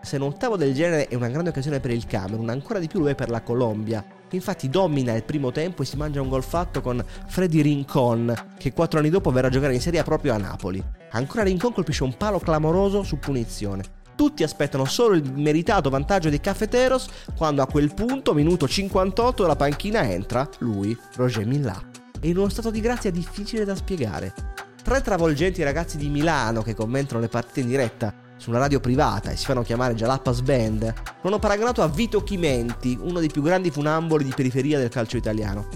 Se 0.04 0.16
un 0.16 0.22
ottavo 0.22 0.58
del 0.58 0.74
genere 0.74 1.08
è 1.08 1.14
una 1.14 1.28
grande 1.28 1.48
occasione 1.48 1.80
per 1.80 1.90
il 1.90 2.04
Camerun, 2.04 2.50
ancora 2.50 2.78
di 2.78 2.88
più 2.88 3.00
lo 3.00 3.08
è 3.08 3.14
per 3.14 3.30
la 3.30 3.40
Colombia, 3.40 4.04
infatti 4.30 4.68
domina 4.68 5.14
il 5.14 5.24
primo 5.24 5.50
tempo 5.50 5.80
e 5.80 5.86
si 5.86 5.96
mangia 5.96 6.20
un 6.20 6.28
gol 6.28 6.44
fatto 6.44 6.82
con 6.82 7.02
Freddy 7.26 7.62
Rincon, 7.62 8.34
che 8.58 8.74
quattro 8.74 8.98
anni 8.98 9.08
dopo 9.08 9.30
verrà 9.30 9.46
a 9.46 9.50
giocare 9.50 9.72
in 9.72 9.80
Serie 9.80 10.00
A 10.00 10.02
proprio 10.02 10.34
a 10.34 10.36
Napoli. 10.36 10.84
Ancora 11.12 11.44
Rincon 11.44 11.72
colpisce 11.72 12.04
un 12.04 12.18
palo 12.18 12.38
clamoroso 12.38 13.02
su 13.02 13.18
punizione. 13.18 13.82
Tutti 14.14 14.42
aspettano 14.42 14.84
solo 14.84 15.14
il 15.14 15.32
meritato 15.32 15.88
vantaggio 15.88 16.28
dei 16.28 16.40
Cafeteros 16.40 17.08
quando 17.34 17.62
a 17.62 17.66
quel 17.66 17.94
punto, 17.94 18.34
minuto 18.34 18.68
58, 18.68 19.40
dalla 19.40 19.56
panchina 19.56 20.06
entra 20.10 20.46
lui, 20.58 20.94
Roger 21.16 21.46
Millà. 21.46 21.82
È 22.20 22.26
in 22.26 22.36
uno 22.36 22.50
stato 22.50 22.70
di 22.70 22.80
grazia 22.80 23.10
difficile 23.10 23.64
da 23.64 23.74
spiegare. 23.74 24.34
Tre 24.82 25.00
travolgenti 25.00 25.62
ragazzi 25.62 25.96
di 25.96 26.10
Milano 26.10 26.60
che 26.60 26.74
commentano 26.74 27.20
le 27.20 27.28
partite 27.28 27.60
in 27.60 27.68
diretta 27.68 28.23
su 28.36 28.50
una 28.50 28.58
radio 28.58 28.80
privata 28.80 29.30
e 29.30 29.36
si 29.36 29.44
fanno 29.44 29.62
chiamare 29.62 29.94
Jalapas 29.94 30.40
Band, 30.40 30.82
lo 30.82 31.28
hanno 31.28 31.38
paragonato 31.38 31.82
a 31.82 31.88
Vito 31.88 32.22
Chimenti, 32.22 32.98
uno 33.00 33.20
dei 33.20 33.28
più 33.28 33.42
grandi 33.42 33.70
funamboli 33.70 34.24
di 34.24 34.32
periferia 34.34 34.78
del 34.78 34.88
calcio 34.88 35.16
italiano. 35.16 35.66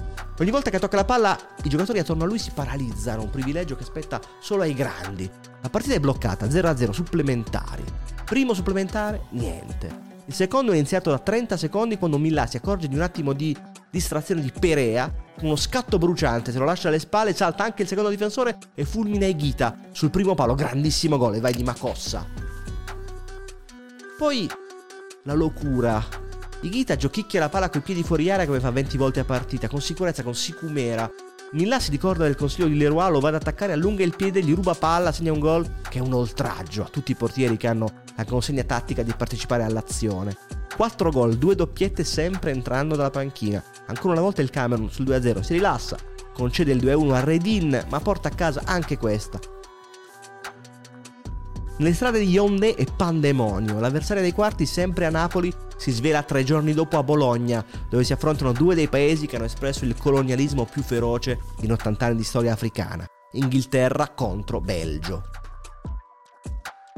Ogni 0.40 0.51
volta 0.51 0.71
che 0.71 0.79
tocca 0.79 0.97
la 0.97 1.05
palla, 1.05 1.37
i 1.64 1.68
giocatori 1.68 1.99
attorno 1.99 2.23
a 2.23 2.27
lui 2.27 2.38
si 2.38 2.53
paralizzano, 2.53 3.23
un 3.23 3.31
privilegio 3.31 3.75
che 3.75 3.85
spetta 3.85 4.21
solo 4.38 4.62
ai 4.62 4.73
grandi. 4.73 5.29
La 5.61 5.68
partita 5.68 5.94
è 5.94 6.01
bloccata, 6.01 6.47
0-0 6.47 6.90
supplementari. 6.90 7.85
Primo 8.25 8.55
supplementare, 8.55 9.23
niente. 9.31 10.07
Il 10.27 10.35
secondo 10.35 10.71
è 10.73 10.77
iniziato 10.77 11.11
da 11.11 11.18
30 11.18 11.57
secondi 11.57 11.99
quando 11.99 12.18
Millà 12.18 12.47
si 12.47 12.57
accorge 12.57 12.87
di 12.87 12.94
un 12.94 13.01
attimo 13.01 13.33
di 13.33 13.57
distrazione 13.90 14.40
di 14.40 14.53
Perea. 14.59 15.12
Uno 15.40 15.57
scatto 15.57 15.98
bruciante, 15.98 16.53
se 16.53 16.59
lo 16.59 16.64
lascia 16.64 16.88
alle 16.88 16.98
spalle, 16.98 17.35
salta 17.35 17.64
anche 17.64 17.83
il 17.83 17.88
secondo 17.88 18.11
difensore 18.11 18.59
e 18.74 18.85
fulmina 18.85 19.27
Ghita 19.29 19.77
sul 19.92 20.11
primo 20.11 20.35
palo. 20.35 20.55
Grandissimo 20.55 21.16
gol 21.16 21.37
e 21.37 21.40
vai 21.40 21.55
di 21.55 21.62
Macossa. 21.62 22.27
Poi 24.18 24.51
la 25.22 25.35
locura. 25.35 26.05
Ghita 26.61 26.96
giochicchia 26.96 27.38
la 27.38 27.48
palla 27.48 27.70
coi 27.70 27.83
piedi 27.83 28.03
fuori 28.03 28.31
area 28.31 28.46
come 28.46 28.59
fa 28.59 28.70
20 28.70 28.96
volte 28.96 29.20
a 29.20 29.24
partita, 29.24 29.68
con 29.68 29.81
sicurezza, 29.81 30.24
con 30.24 30.35
sicumera. 30.35 31.09
Millà 31.53 31.79
si 31.81 31.90
ricorda 31.90 32.24
del 32.24 32.35
consiglio 32.35 32.66
di 32.66 32.77
Leroy, 32.77 33.11
lo 33.11 33.20
va 33.20 33.29
ad 33.29 33.37
attaccare, 33.37 33.72
allunga 33.72 34.03
il 34.03 34.14
piede, 34.14 34.42
gli 34.42 34.53
ruba 34.55 34.74
palla, 34.74 35.12
segna 35.12 35.33
un 35.33 35.38
gol 35.38 35.66
che 35.88 35.98
è 35.98 36.03
un 36.03 36.12
oltraggio 36.12 36.83
a 36.83 36.88
tutti 36.90 37.12
i 37.12 37.14
portieri 37.14 37.57
che 37.57 37.68
hanno 37.68 37.90
la 38.18 38.24
consegna 38.24 38.64
tattica 38.64 39.02
di 39.02 39.14
partecipare 39.16 39.62
all'azione. 39.62 40.37
4 40.76 41.11
gol, 41.11 41.37
2 41.37 41.54
doppiette 41.54 42.02
sempre 42.02 42.50
entrando 42.50 42.96
dalla 42.96 43.11
panchina. 43.11 43.62
Ancora 43.87 44.14
una 44.14 44.22
volta 44.22 44.42
il 44.42 44.50
Camerun 44.50 44.90
sul 44.90 45.07
2-0 45.07 45.40
si 45.40 45.52
rilassa, 45.52 45.96
concede 46.35 46.72
il 46.72 46.85
2-1 46.85 47.12
a 47.12 47.20
Redin, 47.20 47.87
ma 47.88 48.00
porta 48.00 48.28
a 48.28 48.35
casa 48.35 48.62
anche 48.64 48.98
questa. 48.98 49.38
Nelle 51.78 51.94
strade 51.94 52.18
di 52.18 52.28
Yonde 52.28 52.74
è 52.74 52.85
pandemonio. 52.85 53.78
L'avversaria 53.78 54.22
dei 54.22 54.33
quarti, 54.33 54.66
sempre 54.66 55.07
a 55.07 55.11
Napoli, 55.11 55.52
si 55.76 55.92
svela 55.92 56.24
tre 56.24 56.42
giorni 56.42 56.74
dopo 56.74 56.98
a 56.98 57.04
Bologna, 57.04 57.64
dove 57.88 58.02
si 58.02 58.12
affrontano 58.12 58.50
due 58.50 58.74
dei 58.74 58.88
paesi 58.88 59.26
che 59.26 59.37
hanno 59.37 59.44
espresso 59.44 59.85
il 59.85 59.96
colonialismo 59.96 60.64
più 60.64 60.83
feroce 60.83 61.38
in 61.61 61.70
80 61.70 62.07
anni 62.07 62.16
di 62.16 62.24
storia 62.24 62.52
africana. 62.52 63.07
Inghilterra 63.33 64.09
contro 64.09 64.61
Belgio. 64.61 65.22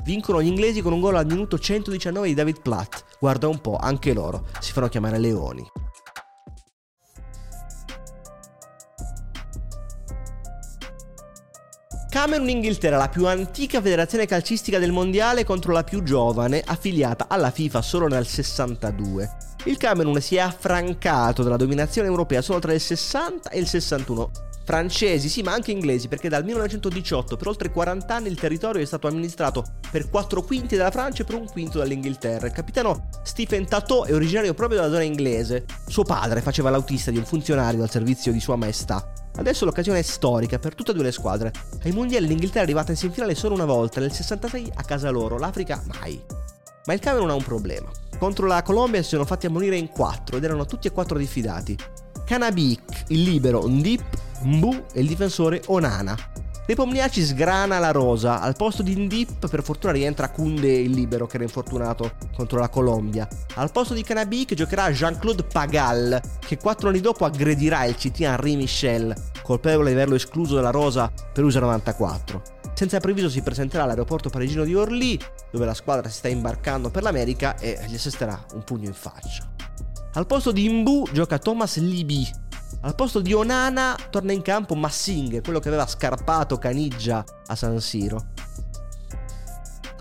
Vincono 0.02 0.42
gli 0.42 0.46
inglesi 0.46 0.80
con 0.80 0.92
un 0.92 1.00
gol 1.00 1.16
al 1.16 1.26
minuto 1.26 1.58
119 1.58 2.28
di 2.28 2.34
David 2.34 2.60
Platt. 2.62 3.04
Guarda 3.18 3.48
un 3.48 3.60
po', 3.60 3.76
anche 3.76 4.12
loro 4.12 4.46
si 4.60 4.72
fanno 4.72 4.88
chiamare 4.88 5.18
leoni. 5.18 5.64
Camerun-Inghilterra, 12.10 12.96
la 12.96 13.08
più 13.08 13.26
antica 13.26 13.80
federazione 13.80 14.26
calcistica 14.26 14.80
del 14.80 14.90
mondiale 14.90 15.44
contro 15.44 15.72
la 15.72 15.84
più 15.84 16.02
giovane, 16.02 16.60
affiliata 16.64 17.26
alla 17.28 17.50
FIFA 17.52 17.82
solo 17.82 18.08
nel 18.08 18.26
62. 18.26 19.30
Il 19.64 19.76
Camerun 19.76 20.20
si 20.20 20.34
è 20.36 20.40
affrancato 20.40 21.44
dalla 21.44 21.56
dominazione 21.56 22.08
europea 22.08 22.42
solo 22.42 22.58
tra 22.58 22.72
il 22.72 22.80
60 22.80 23.50
e 23.50 23.60
il 23.60 23.66
61 23.68 24.30
francesi, 24.64 25.28
sì, 25.28 25.42
ma 25.42 25.52
anche 25.52 25.70
inglesi, 25.70 26.08
perché 26.08 26.28
dal 26.28 26.44
1918 26.44 27.36
per 27.36 27.48
oltre 27.48 27.70
40 27.70 28.14
anni 28.14 28.28
il 28.28 28.38
territorio 28.38 28.82
è 28.82 28.84
stato 28.84 29.06
amministrato 29.06 29.64
per 29.90 30.08
4 30.08 30.42
quinti 30.42 30.76
dalla 30.76 30.90
Francia 30.90 31.22
e 31.22 31.24
per 31.24 31.34
un 31.34 31.46
quinto 31.46 31.78
dall'Inghilterra. 31.78 32.46
Il 32.46 32.52
capitano 32.52 33.08
Stephen 33.22 33.66
Tato 33.66 34.04
è 34.04 34.14
originario 34.14 34.54
proprio 34.54 34.80
della 34.80 34.92
zona 34.92 35.04
inglese. 35.04 35.64
Suo 35.86 36.04
padre 36.04 36.40
faceva 36.40 36.70
l'autista 36.70 37.10
di 37.10 37.18
un 37.18 37.24
funzionario 37.24 37.82
al 37.82 37.90
servizio 37.90 38.32
di 38.32 38.40
Sua 38.40 38.56
Maestà. 38.56 39.12
Adesso 39.36 39.64
l'occasione 39.64 40.00
è 40.00 40.02
storica 40.02 40.58
per 40.58 40.74
tutte 40.74 40.90
e 40.90 40.94
due 40.94 41.04
le 41.04 41.12
squadre. 41.12 41.52
Ai 41.84 41.92
mondiali 41.92 42.26
l'Inghilterra 42.26 42.60
è 42.60 42.64
arrivata 42.64 42.90
in 42.90 42.96
semifinale 42.96 43.34
solo 43.34 43.54
una 43.54 43.64
volta, 43.64 44.00
nel 44.00 44.12
66 44.12 44.72
a 44.74 44.82
casa 44.82 45.10
loro, 45.10 45.38
l'Africa 45.38 45.82
mai. 45.86 46.20
Ma 46.86 46.92
il 46.92 47.00
Camerun 47.00 47.30
ha 47.30 47.34
un 47.34 47.42
problema. 47.42 47.90
Contro 48.18 48.46
la 48.46 48.62
Colombia 48.62 49.02
si 49.02 49.10
sono 49.10 49.24
fatti 49.24 49.46
ammonire 49.46 49.76
in 49.76 49.88
quattro 49.88 50.36
ed 50.36 50.44
erano 50.44 50.66
tutti 50.66 50.88
e 50.88 50.92
quattro 50.92 51.16
diffidati. 51.16 51.76
Kanabik, 52.24 53.04
il 53.08 53.22
libero, 53.22 53.66
Ndip, 53.66 54.29
Mbu 54.42 54.84
e 54.92 55.00
il 55.00 55.06
difensore 55.06 55.62
Onana. 55.66 56.16
Nepomniaci 56.66 57.24
sgrana 57.24 57.80
la 57.80 57.90
rosa, 57.90 58.40
al 58.40 58.54
posto 58.54 58.84
di 58.84 58.94
Ndip 58.94 59.48
per 59.48 59.62
fortuna 59.62 59.92
rientra 59.92 60.30
Kunde 60.30 60.68
il 60.68 60.92
libero 60.92 61.26
che 61.26 61.34
era 61.34 61.44
infortunato 61.44 62.12
contro 62.32 62.60
la 62.60 62.68
Colombia. 62.68 63.26
Al 63.56 63.72
posto 63.72 63.92
di 63.92 64.04
Canabik 64.04 64.54
giocherà 64.54 64.92
Jean-Claude 64.92 65.42
Pagal 65.42 66.20
che 66.38 66.58
quattro 66.58 66.88
anni 66.88 67.00
dopo 67.00 67.24
aggredirà 67.24 67.84
il 67.86 67.96
CT 67.96 68.20
Henri 68.20 68.54
Michel, 68.54 69.12
colpevole 69.42 69.88
di 69.88 69.96
averlo 69.96 70.14
escluso 70.14 70.54
dalla 70.54 70.70
rosa 70.70 71.10
per 71.32 71.42
USA 71.42 71.58
94. 71.58 72.42
Senza 72.72 73.00
previso 73.00 73.28
si 73.28 73.42
presenterà 73.42 73.82
all'aeroporto 73.82 74.30
parigino 74.30 74.62
di 74.62 74.74
Orly, 74.74 75.18
dove 75.50 75.66
la 75.66 75.74
squadra 75.74 76.08
si 76.08 76.18
sta 76.18 76.28
imbarcando 76.28 76.88
per 76.88 77.02
l'America 77.02 77.58
e 77.58 77.80
gli 77.88 77.96
assisterà 77.96 78.46
un 78.54 78.62
pugno 78.62 78.86
in 78.86 78.94
faccia. 78.94 79.44
Al 80.12 80.26
posto 80.26 80.52
di 80.52 80.68
Mbu 80.68 81.08
gioca 81.12 81.38
Thomas 81.38 81.78
Liby, 81.78 82.30
al 82.82 82.94
posto 82.94 83.20
di 83.20 83.32
Onana 83.32 83.96
torna 84.10 84.32
in 84.32 84.42
campo 84.42 84.74
Massing, 84.74 85.42
quello 85.42 85.60
che 85.60 85.68
aveva 85.68 85.86
scarpato 85.86 86.56
Caniggia 86.58 87.24
a 87.46 87.54
San 87.54 87.80
Siro. 87.80 88.28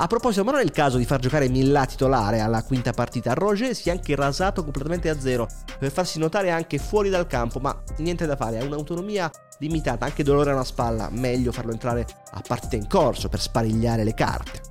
A 0.02 0.08
proposito, 0.08 0.46
ma 0.46 0.52
non 0.52 0.62
è 0.62 0.64
il 0.64 0.72
caso 0.72 0.98
di 0.98 1.04
far 1.04 1.20
giocare 1.20 1.50
Millà 1.50 1.86
titolare 1.86 2.40
alla 2.40 2.64
quinta 2.64 2.94
partita. 2.94 3.34
Roger 3.34 3.76
si 3.76 3.90
è 3.90 3.92
anche 3.92 4.16
rasato 4.16 4.64
completamente 4.64 5.10
a 5.10 5.20
zero 5.20 5.46
per 5.78 5.92
farsi 5.92 6.20
notare 6.20 6.52
anche 6.52 6.78
fuori 6.78 7.10
dal 7.10 7.28
campo, 7.28 7.60
ma 7.60 7.78
niente 7.98 8.26
da 8.26 8.38
fare, 8.38 8.60
ha 8.60 8.64
un'autonomia 8.64 9.30
limitata, 9.58 10.06
anche 10.06 10.24
dolore 10.24 10.52
a 10.52 10.54
una 10.54 10.64
spalla, 10.64 11.10
meglio 11.12 11.52
farlo 11.52 11.74
entrare 11.74 12.08
a 12.32 12.42
partita 12.48 12.78
in 12.78 12.88
corso 12.88 13.28
per 13.28 13.42
sparigliare 13.42 14.06
le 14.06 14.14
carte. 14.14 14.69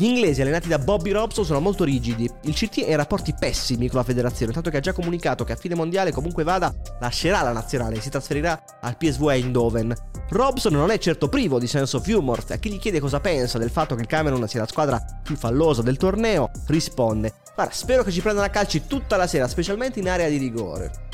Gli 0.00 0.06
inglesi 0.06 0.40
allenati 0.40 0.66
da 0.66 0.78
Bobby 0.78 1.10
Robson 1.10 1.44
sono 1.44 1.60
molto 1.60 1.84
rigidi. 1.84 2.26
Il 2.44 2.54
CT 2.54 2.86
ha 2.88 2.96
rapporti 2.96 3.34
pessimi 3.38 3.86
con 3.88 3.98
la 3.98 4.02
federazione, 4.02 4.50
tanto 4.50 4.70
che 4.70 4.78
ha 4.78 4.80
già 4.80 4.94
comunicato 4.94 5.44
che 5.44 5.52
a 5.52 5.56
fine 5.56 5.74
mondiale 5.74 6.10
comunque 6.10 6.42
vada 6.42 6.74
lascerà 7.00 7.42
la 7.42 7.52
nazionale 7.52 7.96
e 7.96 8.00
si 8.00 8.08
trasferirà 8.08 8.64
al 8.80 8.96
PSV 8.96 9.28
Eindhoven. 9.28 9.94
Robson 10.30 10.72
non 10.72 10.90
è 10.90 10.96
certo 10.96 11.28
privo 11.28 11.58
di 11.58 11.66
sense 11.66 11.98
of 11.98 12.06
humor 12.06 12.42
a 12.48 12.56
chi 12.56 12.70
gli 12.70 12.78
chiede 12.78 12.98
cosa 12.98 13.20
pensa 13.20 13.58
del 13.58 13.68
fatto 13.68 13.94
che 13.94 14.00
il 14.00 14.06
Cameron 14.06 14.48
sia 14.48 14.60
la 14.60 14.66
squadra 14.66 15.04
più 15.22 15.36
fallosa 15.36 15.82
del 15.82 15.98
torneo, 15.98 16.50
risponde 16.68 17.34
Guarda, 17.54 17.74
spero 17.74 18.02
che 18.02 18.10
ci 18.10 18.22
prendano 18.22 18.46
a 18.46 18.48
calci 18.48 18.86
tutta 18.86 19.18
la 19.18 19.26
sera, 19.26 19.48
specialmente 19.48 19.98
in 19.98 20.08
area 20.08 20.30
di 20.30 20.38
rigore. 20.38 21.09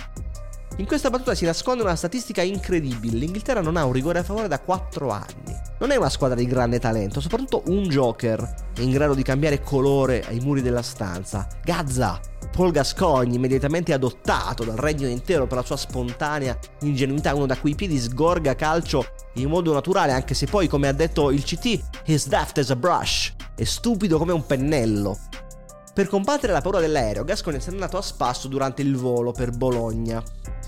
In 0.78 0.84
questa 0.84 1.08
battuta 1.08 1.34
si 1.34 1.46
nasconde 1.46 1.82
una 1.82 1.96
statistica 1.96 2.42
incredibile. 2.42 3.16
L'Inghilterra 3.16 3.62
non 3.62 3.78
ha 3.78 3.86
un 3.86 3.92
rigore 3.92 4.18
a 4.18 4.22
favore 4.22 4.46
da 4.46 4.60
4 4.60 5.08
anni. 5.08 5.56
Non 5.78 5.90
è 5.90 5.96
una 5.96 6.10
squadra 6.10 6.36
di 6.36 6.44
grande 6.44 6.78
talento, 6.78 7.22
soprattutto 7.22 7.62
un 7.68 7.84
Joker 7.84 8.42
è 8.74 8.82
in 8.82 8.90
grado 8.90 9.14
di 9.14 9.22
cambiare 9.22 9.62
colore 9.62 10.22
ai 10.26 10.38
muri 10.40 10.60
della 10.60 10.82
stanza. 10.82 11.48
Gazza, 11.64 12.20
Paul 12.52 12.72
Gascogne, 12.72 13.34
immediatamente 13.34 13.94
adottato 13.94 14.64
dal 14.64 14.76
regno 14.76 15.06
intero 15.08 15.46
per 15.46 15.56
la 15.56 15.64
sua 15.64 15.78
spontanea 15.78 16.58
ingenuità, 16.80 17.34
uno 17.34 17.46
da 17.46 17.56
cui 17.56 17.70
i 17.70 17.74
piedi 17.74 17.98
sgorga 17.98 18.54
calcio 18.54 19.06
in 19.36 19.48
modo 19.48 19.72
naturale, 19.72 20.12
anche 20.12 20.34
se 20.34 20.44
poi, 20.44 20.68
come 20.68 20.88
ha 20.88 20.92
detto 20.92 21.30
il 21.30 21.42
CT, 21.42 22.04
he's 22.04 22.26
daft 22.26 22.58
as 22.58 22.68
a 22.68 22.76
brush, 22.76 23.32
è 23.54 23.64
stupido 23.64 24.18
come 24.18 24.34
un 24.34 24.44
pennello. 24.44 25.18
Per 25.96 26.09
combattere 26.09 26.52
la 26.52 26.61
paura 26.61 26.78
dell'aereo, 26.78 27.24
Gascogne 27.24 27.59
si 27.59 27.70
è 27.70 27.72
andato 27.72 27.96
a 27.96 28.02
spasso 28.02 28.48
durante 28.48 28.82
il 28.82 28.96
volo 28.96 29.32
per 29.32 29.50
Bologna. 29.52 30.22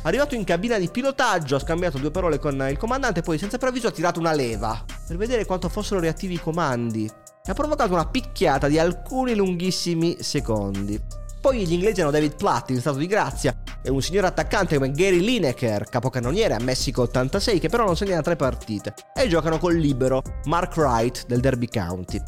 Arrivato 0.04 0.34
in 0.34 0.42
cabina 0.42 0.78
di 0.78 0.88
pilotaggio, 0.88 1.56
ha 1.56 1.58
scambiato 1.58 1.98
due 1.98 2.10
parole 2.10 2.38
con 2.38 2.66
il 2.70 2.78
comandante 2.78 3.20
e 3.20 3.22
poi 3.22 3.36
senza 3.36 3.58
preavviso 3.58 3.88
ha 3.88 3.90
tirato 3.90 4.20
una 4.20 4.32
leva 4.32 4.82
per 5.06 5.18
vedere 5.18 5.44
quanto 5.44 5.68
fossero 5.68 6.00
reattivi 6.00 6.32
i 6.32 6.40
comandi 6.40 7.04
e 7.04 7.50
ha 7.50 7.52
provocato 7.52 7.92
una 7.92 8.06
picchiata 8.06 8.68
di 8.68 8.78
alcuni 8.78 9.34
lunghissimi 9.34 10.16
secondi. 10.20 10.98
Poi 11.42 11.66
gli 11.66 11.74
inglesi 11.74 12.00
hanno 12.00 12.10
David 12.10 12.36
Platt 12.36 12.70
in 12.70 12.80
stato 12.80 12.96
di 12.96 13.06
grazia 13.06 13.54
e 13.82 13.90
un 13.90 14.00
signor 14.00 14.24
attaccante 14.24 14.76
come 14.76 14.92
Gary 14.92 15.20
Lineker, 15.20 15.90
capocannoniere 15.90 16.54
a 16.54 16.62
Messico 16.62 17.02
86, 17.02 17.58
che 17.58 17.68
però 17.68 17.84
non 17.84 17.98
segna 17.98 18.22
tre 18.22 18.36
partite, 18.36 18.94
e 19.14 19.28
giocano 19.28 19.58
col 19.58 19.76
libero 19.76 20.22
Mark 20.44 20.74
Wright 20.78 21.26
del 21.26 21.40
Derby 21.40 21.68
County. 21.68 22.18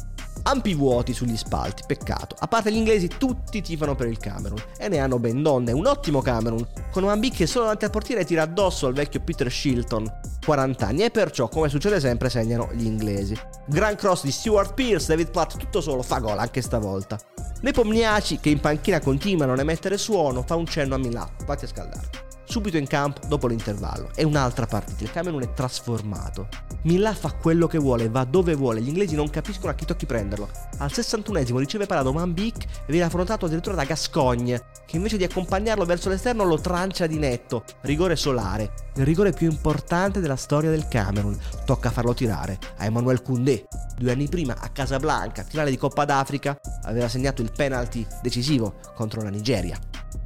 Ampi 0.43 0.73
vuoti 0.73 1.13
sugli 1.13 1.37
spalti, 1.37 1.83
peccato. 1.85 2.35
A 2.39 2.47
parte 2.47 2.71
gli 2.71 2.77
inglesi, 2.77 3.07
tutti 3.07 3.61
tifano 3.61 3.95
per 3.95 4.07
il 4.07 4.17
Camerun. 4.17 4.61
E 4.77 4.87
ne 4.87 4.97
hanno 4.99 5.19
ben 5.19 5.41
donne. 5.43 5.71
Un 5.71 5.85
ottimo 5.85 6.21
Camerun, 6.21 6.65
con 6.91 7.03
un 7.03 7.29
che 7.29 7.45
solo 7.45 7.65
davanti 7.65 7.85
al 7.85 7.91
portiere 7.91 8.25
tira 8.25 8.43
addosso 8.43 8.87
al 8.87 8.93
vecchio 8.93 9.21
Peter 9.21 9.51
Shilton, 9.51 10.11
40 10.43 10.87
anni. 10.87 11.03
E 11.03 11.11
perciò, 11.11 11.47
come 11.47 11.69
succede 11.69 11.99
sempre, 11.99 12.29
segnano 12.29 12.69
gli 12.73 12.85
inglesi. 12.85 13.37
Gran 13.67 13.95
cross 13.95 14.23
di 14.23 14.31
Stuart 14.31 14.73
Pierce, 14.73 15.07
David 15.07 15.29
Platt 15.29 15.57
tutto 15.57 15.81
solo, 15.81 16.01
fa 16.01 16.19
gol 16.19 16.39
anche 16.39 16.61
stavolta. 16.61 17.19
Nepomniaci, 17.61 18.39
che 18.39 18.49
in 18.49 18.59
panchina 18.59 18.99
continua 18.99 19.43
a 19.43 19.47
non 19.47 19.59
emettere 19.59 19.97
suono, 19.97 20.41
fa 20.41 20.55
un 20.55 20.65
cenno 20.65 20.95
a 20.95 20.97
Milà. 20.97 21.29
Fatti 21.45 21.65
a 21.65 21.67
scaldare 21.67 22.29
subito 22.51 22.75
in 22.77 22.85
campo 22.85 23.25
dopo 23.27 23.47
l'intervallo. 23.47 24.09
È 24.13 24.23
un'altra 24.23 24.65
partita, 24.65 25.03
il 25.03 25.11
Camerun 25.11 25.41
è 25.41 25.53
trasformato. 25.53 26.49
Milà 26.83 27.13
fa 27.13 27.31
quello 27.31 27.65
che 27.65 27.77
vuole, 27.77 28.09
va 28.09 28.25
dove 28.25 28.55
vuole, 28.55 28.81
gli 28.81 28.89
inglesi 28.89 29.15
non 29.15 29.29
capiscono 29.29 29.71
a 29.71 29.73
chi 29.73 29.85
tocchi 29.85 30.05
prenderlo. 30.05 30.49
Al 30.79 30.89
61esimo 30.91 31.57
riceve 31.57 31.85
parato 31.85 32.11
Manbic 32.11 32.63
e 32.63 32.91
viene 32.91 33.05
affrontato 33.05 33.45
addirittura 33.45 33.75
da 33.75 33.85
Gascogne, 33.85 34.65
che 34.85 34.97
invece 34.97 35.15
di 35.15 35.23
accompagnarlo 35.23 35.85
verso 35.85 36.09
l'esterno 36.09 36.43
lo 36.43 36.59
trancia 36.59 37.07
di 37.07 37.17
netto. 37.17 37.63
Rigore 37.81 38.17
solare, 38.17 38.73
il 38.95 39.05
rigore 39.05 39.31
più 39.31 39.49
importante 39.49 40.19
della 40.19 40.35
storia 40.35 40.69
del 40.69 40.89
Camerun. 40.89 41.39
Tocca 41.65 41.89
farlo 41.89 42.13
tirare 42.13 42.59
a 42.77 42.85
Emmanuel 42.85 43.21
Koundé. 43.21 43.65
Due 43.97 44.11
anni 44.11 44.27
prima 44.27 44.57
a 44.59 44.69
Casablanca, 44.69 45.45
finale 45.47 45.69
di 45.69 45.77
Coppa 45.77 46.03
d'Africa, 46.03 46.59
aveva 46.83 47.07
segnato 47.07 47.41
il 47.41 47.51
penalty 47.55 48.05
decisivo 48.21 48.75
contro 48.93 49.21
la 49.21 49.29
Nigeria. 49.29 49.79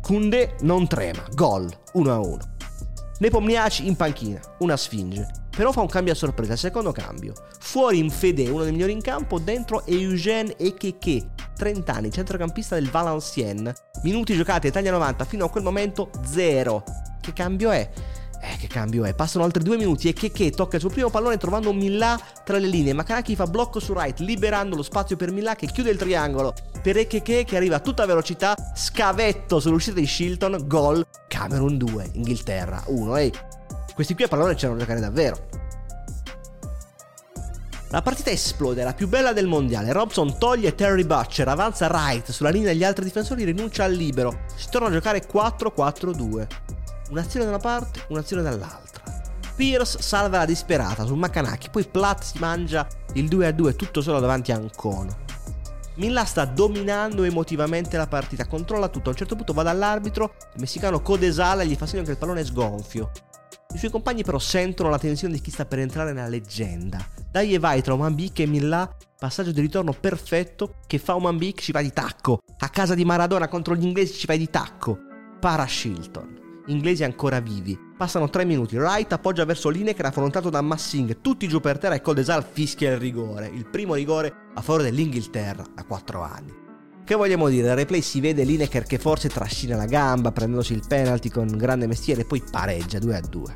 Kunde 0.05 0.53
non 0.61 0.85
trema, 0.85 1.23
gol 1.33 1.67
1-1. 1.95 2.37
Nepomniaci 3.17 3.87
in 3.87 3.95
panchina, 3.95 4.39
una 4.59 4.77
sfinge. 4.77 5.27
Però 5.49 5.71
fa 5.71 5.81
un 5.81 5.87
cambio 5.87 6.13
a 6.13 6.15
sorpresa, 6.15 6.55
secondo 6.55 6.91
cambio. 6.91 7.33
Fuori 7.59 7.97
in 7.97 8.11
Fede, 8.11 8.47
uno 8.47 8.61
dei 8.61 8.71
migliori 8.71 8.91
in 8.91 9.01
campo, 9.01 9.39
dentro 9.39 9.83
Eugène 9.87 10.57
Ekeke, 10.57 11.31
30 11.55 11.91
anni, 11.91 12.11
centrocampista 12.11 12.75
del 12.75 12.91
Valenciennes. 12.91 13.81
Minuti 14.03 14.35
giocati 14.35 14.67
Italia 14.67 14.91
90, 14.91 15.25
fino 15.25 15.45
a 15.45 15.49
quel 15.49 15.63
momento 15.63 16.11
0. 16.23 16.83
Che 17.19 17.33
cambio 17.33 17.71
è? 17.71 17.89
Eh, 18.47 18.57
che 18.57 18.67
cambio 18.67 19.05
è? 19.05 19.15
Passano 19.15 19.43
altri 19.43 19.63
due 19.63 19.75
minuti 19.75 20.07
e 20.07 20.13
Keke 20.13 20.51
tocca 20.51 20.75
il 20.75 20.81
suo 20.81 20.91
primo 20.91 21.09
pallone 21.09 21.37
trovando 21.37 21.73
Milà 21.73 22.19
tra 22.43 22.59
le 22.59 22.67
linee. 22.67 22.93
Makanaki 22.93 23.35
fa 23.35 23.47
blocco 23.47 23.79
su 23.79 23.91
right, 23.93 24.19
liberando 24.19 24.75
lo 24.75 24.83
spazio 24.83 25.15
per 25.15 25.31
Milà 25.31 25.55
che 25.55 25.65
chiude 25.65 25.89
il 25.89 25.97
triangolo. 25.97 26.53
Per 26.79 26.95
Ekeke 26.95 27.43
che 27.43 27.55
arriva 27.55 27.77
a 27.77 27.79
tutta 27.79 28.05
velocità, 28.05 28.55
scavetto 28.75 29.59
sull'uscita 29.59 29.99
di 29.99 30.05
Shilton, 30.05 30.63
gol, 30.67 31.03
Camerun 31.27 31.77
2, 31.77 32.11
Inghilterra 32.13 32.83
1. 32.85 33.15
Ehi, 33.17 33.33
questi 33.95 34.13
qui 34.13 34.25
a 34.25 34.27
pallone 34.27 34.53
c'erano 34.53 34.77
giocare 34.77 34.99
davvero. 34.99 35.63
La 37.89 38.01
partita 38.03 38.29
esplode, 38.29 38.83
la 38.83 38.93
più 38.93 39.07
bella 39.07 39.33
del 39.33 39.47
mondiale. 39.47 39.91
Robson 39.91 40.37
toglie 40.37 40.75
Terry 40.75 41.05
Butcher, 41.05 41.47
avanza 41.47 41.87
right 41.89 42.29
sulla 42.29 42.49
linea 42.49 42.73
degli 42.73 42.83
altri 42.83 43.05
difensori, 43.05 43.43
rinuncia 43.43 43.85
al 43.85 43.93
libero. 43.93 44.41
Si 44.55 44.67
torna 44.69 44.89
a 44.89 44.91
giocare 44.91 45.25
4-4-2. 45.25 46.74
Un'azione 47.09 47.45
da 47.45 47.51
una 47.51 47.59
parte, 47.59 48.05
un'azione 48.09 48.41
dall'altra. 48.41 49.03
Pierce 49.55 50.01
salva 50.01 50.39
la 50.39 50.45
disperata 50.45 51.05
su 51.05 51.15
Makanaki, 51.15 51.69
poi 51.69 51.85
Platt 51.85 52.23
si 52.23 52.39
mangia 52.39 52.85
il 53.13 53.25
2-2 53.25 53.75
tutto 53.75 54.01
solo 54.01 54.19
davanti 54.19 54.51
a 54.51 54.55
Ancono. 54.55 55.23
Milla 55.95 56.25
sta 56.25 56.43
dominando 56.43 57.23
emotivamente 57.23 57.95
la 57.95 58.07
partita, 58.07 58.47
controlla 58.47 58.89
tutto. 58.89 59.07
A 59.07 59.11
un 59.11 59.17
certo 59.17 59.35
punto 59.35 59.53
va 59.53 59.63
dall'arbitro, 59.63 60.33
il 60.55 60.59
messicano 60.59 61.01
Codesala 61.01 61.63
gli 61.63 61.75
fa 61.75 61.85
segno 61.85 62.03
che 62.03 62.11
il 62.11 62.17
pallone 62.17 62.41
è 62.41 62.45
sgonfio. 62.45 63.11
I 63.73 63.77
suoi 63.77 63.91
compagni 63.91 64.23
però 64.23 64.39
sentono 64.39 64.89
la 64.89 64.99
tensione 64.99 65.33
di 65.33 65.41
chi 65.41 65.51
sta 65.51 65.65
per 65.65 65.79
entrare 65.79 66.11
nella 66.11 66.27
leggenda. 66.27 67.05
Dai 67.31 67.53
e 67.53 67.59
vai 67.59 67.81
tra 67.81 67.93
Omanbik 67.93 68.39
e 68.39 68.45
Milla, 68.45 68.93
passaggio 69.17 69.51
di 69.51 69.61
ritorno 69.61 69.93
perfetto 69.93 70.79
che 70.85 70.97
fa 70.97 71.15
Omanbik 71.15 71.61
ci 71.61 71.71
va 71.71 71.81
di 71.81 71.93
tacco. 71.93 72.39
A 72.59 72.69
casa 72.69 72.93
di 72.93 73.05
Maradona 73.05 73.47
contro 73.47 73.75
gli 73.75 73.85
inglesi 73.85 74.17
ci 74.17 74.25
vai 74.25 74.37
di 74.37 74.49
tacco. 74.49 74.97
Para 75.39 75.65
Shilton 75.65 76.43
inglesi 76.67 77.03
ancora 77.03 77.39
vivi. 77.39 77.77
Passano 77.97 78.29
3 78.29 78.45
minuti, 78.45 78.77
Wright 78.77 79.11
appoggia 79.13 79.45
verso 79.45 79.69
Lineker 79.69 80.05
affrontato 80.05 80.49
da 80.49 80.61
Massing, 80.61 81.21
tutti 81.21 81.47
giù 81.47 81.59
per 81.59 81.77
terra 81.77 81.95
e 81.95 82.01
Coldesal 82.01 82.45
fischia 82.49 82.91
il 82.91 82.99
rigore, 82.99 83.47
il 83.47 83.65
primo 83.65 83.95
rigore 83.95 84.33
a 84.53 84.61
favore 84.61 84.83
dell'Inghilterra 84.83 85.63
da 85.73 85.83
4 85.83 86.21
anni. 86.21 86.53
Che 87.05 87.15
vogliamo 87.15 87.49
dire? 87.49 87.67
Dal 87.67 87.75
replay 87.75 88.01
si 88.01 88.19
vede 88.19 88.43
Lineker 88.43 88.85
che 88.85 88.97
forse 88.97 89.29
trascina 89.29 89.75
la 89.75 89.85
gamba 89.85 90.31
prendendosi 90.31 90.73
il 90.73 90.83
penalty 90.87 91.29
con 91.29 91.45
grande 91.45 91.85
mestiere 91.85 92.21
e 92.21 92.25
poi 92.25 92.41
pareggia 92.49 92.97
2 92.97 93.15
a 93.15 93.21
2. 93.21 93.55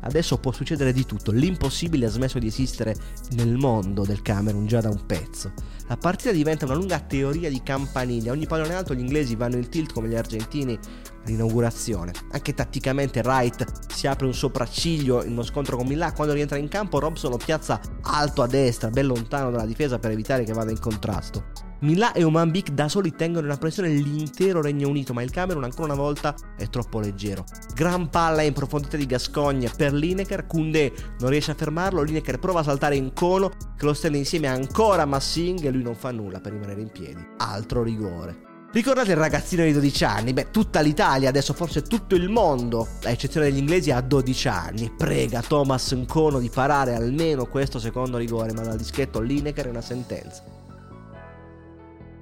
Adesso 0.00 0.38
può 0.38 0.52
succedere 0.52 0.92
di 0.92 1.04
tutto, 1.04 1.30
l'impossibile 1.32 2.06
ha 2.06 2.10
smesso 2.10 2.38
di 2.38 2.46
esistere 2.46 2.94
nel 3.32 3.56
mondo 3.56 4.04
del 4.04 4.22
Camerun 4.22 4.66
già 4.66 4.80
da 4.80 4.88
un 4.88 5.06
pezzo. 5.06 5.52
La 5.88 5.96
partita 5.96 6.30
diventa 6.32 6.64
una 6.64 6.74
lunga 6.74 7.00
teoria 7.00 7.48
di 7.48 7.62
campaniglia, 7.62 8.32
ogni 8.32 8.46
pallone 8.46 8.74
alto 8.74 8.94
gli 8.94 9.00
inglesi 9.00 9.34
vanno 9.34 9.56
in 9.56 9.68
tilt 9.68 9.92
come 9.92 10.08
gli 10.08 10.14
argentini 10.14 10.78
all'inaugurazione. 11.24 12.12
Anche 12.30 12.54
tatticamente 12.54 13.20
Wright 13.20 13.92
si 13.92 14.06
apre 14.06 14.26
un 14.26 14.34
sopracciglio 14.34 15.24
in 15.24 15.32
uno 15.32 15.42
scontro 15.42 15.76
con 15.76 15.86
Milà, 15.86 16.12
quando 16.12 16.34
rientra 16.34 16.58
in 16.58 16.68
campo 16.68 16.98
Robson 16.98 17.30
lo 17.30 17.36
piazza 17.36 17.80
alto 18.02 18.42
a 18.42 18.46
destra, 18.46 18.90
ben 18.90 19.06
lontano 19.06 19.50
dalla 19.50 19.66
difesa 19.66 19.98
per 19.98 20.12
evitare 20.12 20.44
che 20.44 20.52
vada 20.52 20.70
in 20.70 20.78
contrasto. 20.78 21.67
Milà 21.80 22.12
e 22.12 22.24
Oman 22.24 22.50
Bik 22.50 22.70
da 22.70 22.88
soli 22.88 23.14
tengono 23.14 23.48
in 23.48 23.56
pressione 23.58 23.88
l'intero 23.88 24.60
Regno 24.60 24.88
Unito, 24.88 25.12
ma 25.12 25.22
il 25.22 25.30
Camerun 25.30 25.62
ancora 25.62 25.92
una 25.92 26.02
volta 26.02 26.34
è 26.56 26.68
troppo 26.68 26.98
leggero. 26.98 27.44
Gran 27.72 28.10
palla 28.10 28.42
in 28.42 28.52
profondità 28.52 28.96
di 28.96 29.06
Gascogna 29.06 29.70
per 29.76 29.92
Lineker, 29.92 30.46
Koundé 30.46 30.92
non 31.20 31.30
riesce 31.30 31.52
a 31.52 31.54
fermarlo, 31.54 32.02
Lineker 32.02 32.40
prova 32.40 32.60
a 32.60 32.64
saltare 32.64 32.96
in 32.96 33.12
cono, 33.12 33.50
che 33.76 33.84
lo 33.84 33.94
stende 33.94 34.18
insieme 34.18 34.48
ancora 34.48 35.02
a 35.02 35.06
Massing 35.06 35.64
e 35.64 35.70
lui 35.70 35.82
non 35.82 35.94
fa 35.94 36.10
nulla 36.10 36.40
per 36.40 36.50
rimanere 36.50 36.80
in 36.80 36.90
piedi. 36.90 37.24
Altro 37.36 37.84
rigore. 37.84 38.46
Ricordate 38.72 39.12
il 39.12 39.16
ragazzino 39.16 39.62
di 39.62 39.72
12 39.72 40.04
anni? 40.04 40.32
Beh, 40.32 40.50
tutta 40.50 40.80
l'Italia, 40.80 41.28
adesso 41.28 41.54
forse 41.54 41.82
tutto 41.82 42.16
il 42.16 42.28
mondo, 42.28 42.86
a 43.04 43.10
eccezione 43.10 43.46
degli 43.46 43.58
inglesi, 43.58 43.92
ha 43.92 44.00
12 44.00 44.48
anni. 44.48 44.92
Prega 44.94 45.42
Thomas 45.42 45.92
Nkono 45.92 46.40
di 46.40 46.50
parare 46.50 46.94
almeno 46.94 47.46
questo 47.46 47.78
secondo 47.78 48.18
rigore, 48.18 48.52
ma 48.52 48.62
dal 48.62 48.76
dischetto 48.76 49.20
Lineker 49.20 49.66
è 49.66 49.70
una 49.70 49.80
sentenza. 49.80 50.57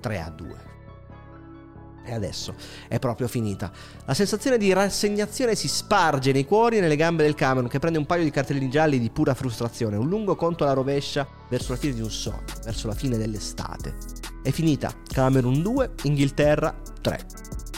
3 0.07 0.21
a 0.21 0.31
2. 0.31 0.75
E 2.05 2.15
adesso 2.15 2.55
è 2.87 3.01
proprio 3.01 3.27
finita. 3.27 3.73
La 4.05 4.15
sensazione 4.15 4.57
di 4.57 4.73
rassegnazione 4.73 5.57
si 5.57 5.67
sparge 5.67 6.31
nei 6.31 6.45
cuori 6.45 6.77
e 6.77 6.81
nelle 6.81 6.95
gambe 6.95 7.25
del 7.25 7.35
Cameron 7.35 7.69
che 7.69 7.81
prende 7.81 7.99
un 7.99 8.07
paio 8.07 8.23
di 8.23 8.31
cartellini 8.31 8.71
gialli 8.71 9.01
di 9.01 9.11
pura 9.11 9.35
frustrazione, 9.35 9.97
un 9.97 10.09
lungo 10.09 10.37
conto 10.37 10.63
alla 10.63 10.75
rovescia 10.75 11.27
verso 11.49 11.73
la 11.73 11.79
fine 11.79 11.95
di 11.95 12.03
un 12.03 12.11
sogno, 12.11 12.45
verso 12.63 12.87
la 12.87 12.95
fine 12.95 13.19
dell'estate. 13.19 13.97
È 14.45 14.53
finita. 14.53 14.93
Camerun 15.13 15.61
2, 15.61 15.95
Inghilterra 16.05 16.73
3. 17.01 17.27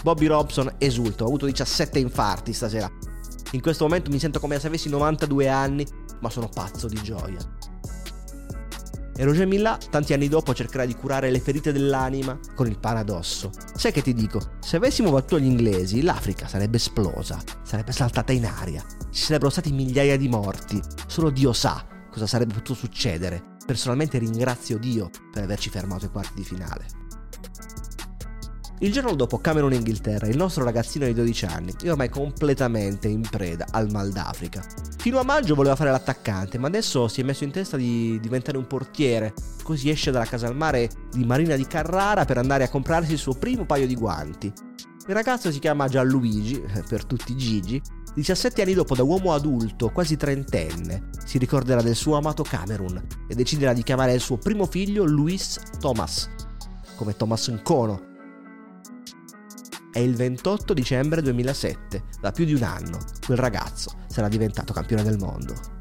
Bobby 0.03 0.27
Robson 0.27 0.75
esulta, 0.77 1.25
ho 1.25 1.29
avuto 1.29 1.47
17 1.47 1.99
infarti 1.99 2.53
stasera. 2.53 2.91
In 3.53 3.63
questo 3.63 3.85
momento 3.85 4.11
mi 4.11 4.19
sento 4.19 4.39
come 4.39 4.61
se 4.61 4.67
avessi 4.67 4.91
92 4.91 5.49
anni, 5.49 5.87
ma 6.21 6.29
sono 6.29 6.51
pazzo 6.53 6.87
di 6.87 7.01
gioia. 7.03 7.39
E 9.21 9.25
Roger 9.25 9.49
Milà, 9.49 9.77
tanti 9.91 10.13
anni 10.13 10.29
dopo, 10.29 10.55
cercherà 10.55 10.85
di 10.85 10.95
curare 10.95 11.33
le 11.33 11.41
ferite 11.41 11.73
dell'anima 11.73 12.39
con 12.55 12.69
il 12.69 12.79
paradosso. 12.79 13.51
Sai 13.75 13.91
che 13.91 14.01
ti 14.01 14.15
dico? 14.15 14.41
Se 14.61 14.77
avessimo 14.77 15.11
battuto 15.11 15.41
gli 15.41 15.45
inglesi, 15.45 16.03
l'Africa 16.03 16.47
sarebbe 16.47 16.77
esplosa, 16.77 17.37
sarebbe 17.65 17.91
saltata 17.91 18.31
in 18.31 18.47
aria, 18.47 18.81
ci 19.11 19.25
sarebbero 19.25 19.51
stati 19.51 19.73
migliaia 19.73 20.17
di 20.17 20.29
morti. 20.29 20.81
Solo 21.09 21.31
Dio 21.31 21.53
sa 21.53 21.85
cosa 22.13 22.29
sarebbe 22.29 22.55
potuto 22.55 22.75
succedere. 22.75 23.57
Personalmente 23.67 24.19
ringrazio 24.19 24.79
Dio 24.79 25.11
per 25.33 25.43
averci 25.43 25.69
fermato 25.69 26.05
ai 26.05 26.13
quarti 26.13 26.35
di 26.37 26.45
finale. 26.45 26.87
Il 28.81 28.93
giorno 28.93 29.17
dopo 29.17 29.39
Camerun 29.39 29.73
Inghilterra, 29.73 30.29
il 30.29 30.37
nostro 30.37 30.63
ragazzino 30.63 31.05
di 31.05 31.13
12 31.13 31.45
anni 31.47 31.75
è 31.83 31.91
ormai 31.91 32.09
completamente 32.09 33.09
in 33.09 33.23
preda 33.29 33.67
al 33.73 33.91
mal 33.91 34.13
d'Africa. 34.13 34.65
Fino 34.99 35.19
a 35.19 35.25
maggio 35.25 35.57
voleva 35.57 35.75
fare 35.75 35.91
l'attaccante, 35.91 36.59
ma 36.59 36.69
adesso 36.69 37.09
si 37.09 37.21
è 37.21 37.25
messo 37.25 37.43
in 37.43 37.51
testa 37.51 37.77
di 37.77 38.21
diventare 38.21 38.57
un 38.57 38.69
portiere. 38.69 39.35
Così 39.65 39.91
esce 39.91 40.13
dalla 40.13 40.27
casa 40.27 40.47
al 40.47 40.55
mare 40.55 40.91
di 41.11 41.25
Marina 41.25 41.57
di 41.57 41.67
Carrara 41.67 42.25
per 42.25 42.39
andare 42.39 42.63
a 42.63 42.69
comprarsi 42.69 43.13
il 43.13 43.19
suo 43.19 43.35
primo 43.35 43.67
paio 43.67 43.89
di 43.89 43.97
guanti. 43.97 44.47
Il 44.47 45.15
ragazzo 45.15 45.51
si 45.51 45.59
chiama 45.59 45.89
Gianluigi, 45.89 46.63
per 46.89 47.05
tutti 47.05 47.37
Gigi, 47.37 47.83
17 48.15 48.63
anni 48.63 48.75
dopo 48.75 48.95
da 48.95 49.03
uomo 49.03 49.33
adulto, 49.33 49.91
quasi 49.91 50.17
trentenne, 50.17 51.09
si 51.25 51.39
ricorderà 51.39 51.83
del 51.83 51.97
suo 51.97 52.17
amato 52.17 52.45
Camerun 52.45 53.05
e 53.27 53.35
deciderà 53.35 53.73
di 53.73 53.83
chiamare 53.83 54.13
il 54.13 54.21
suo 54.21 54.37
primo 54.37 54.67
figlio 54.67 55.05
Luis 55.05 55.59
Thomas, 55.81 56.29
come 56.95 57.17
Thomas 57.17 57.49
Nkono, 57.49 58.07
è 59.99 60.01
il 60.01 60.15
28 60.15 60.75
dicembre 60.75 61.23
2007, 61.23 62.05
da 62.21 62.31
più 62.31 62.45
di 62.45 62.55
un 62.55 62.63
anno, 62.63 63.01
quel 63.27 63.37
ragazzo 63.37 63.91
sarà 64.07 64.29
diventato 64.29 64.73
campione 64.73 65.03
del 65.03 65.19
mondo. 65.19 65.78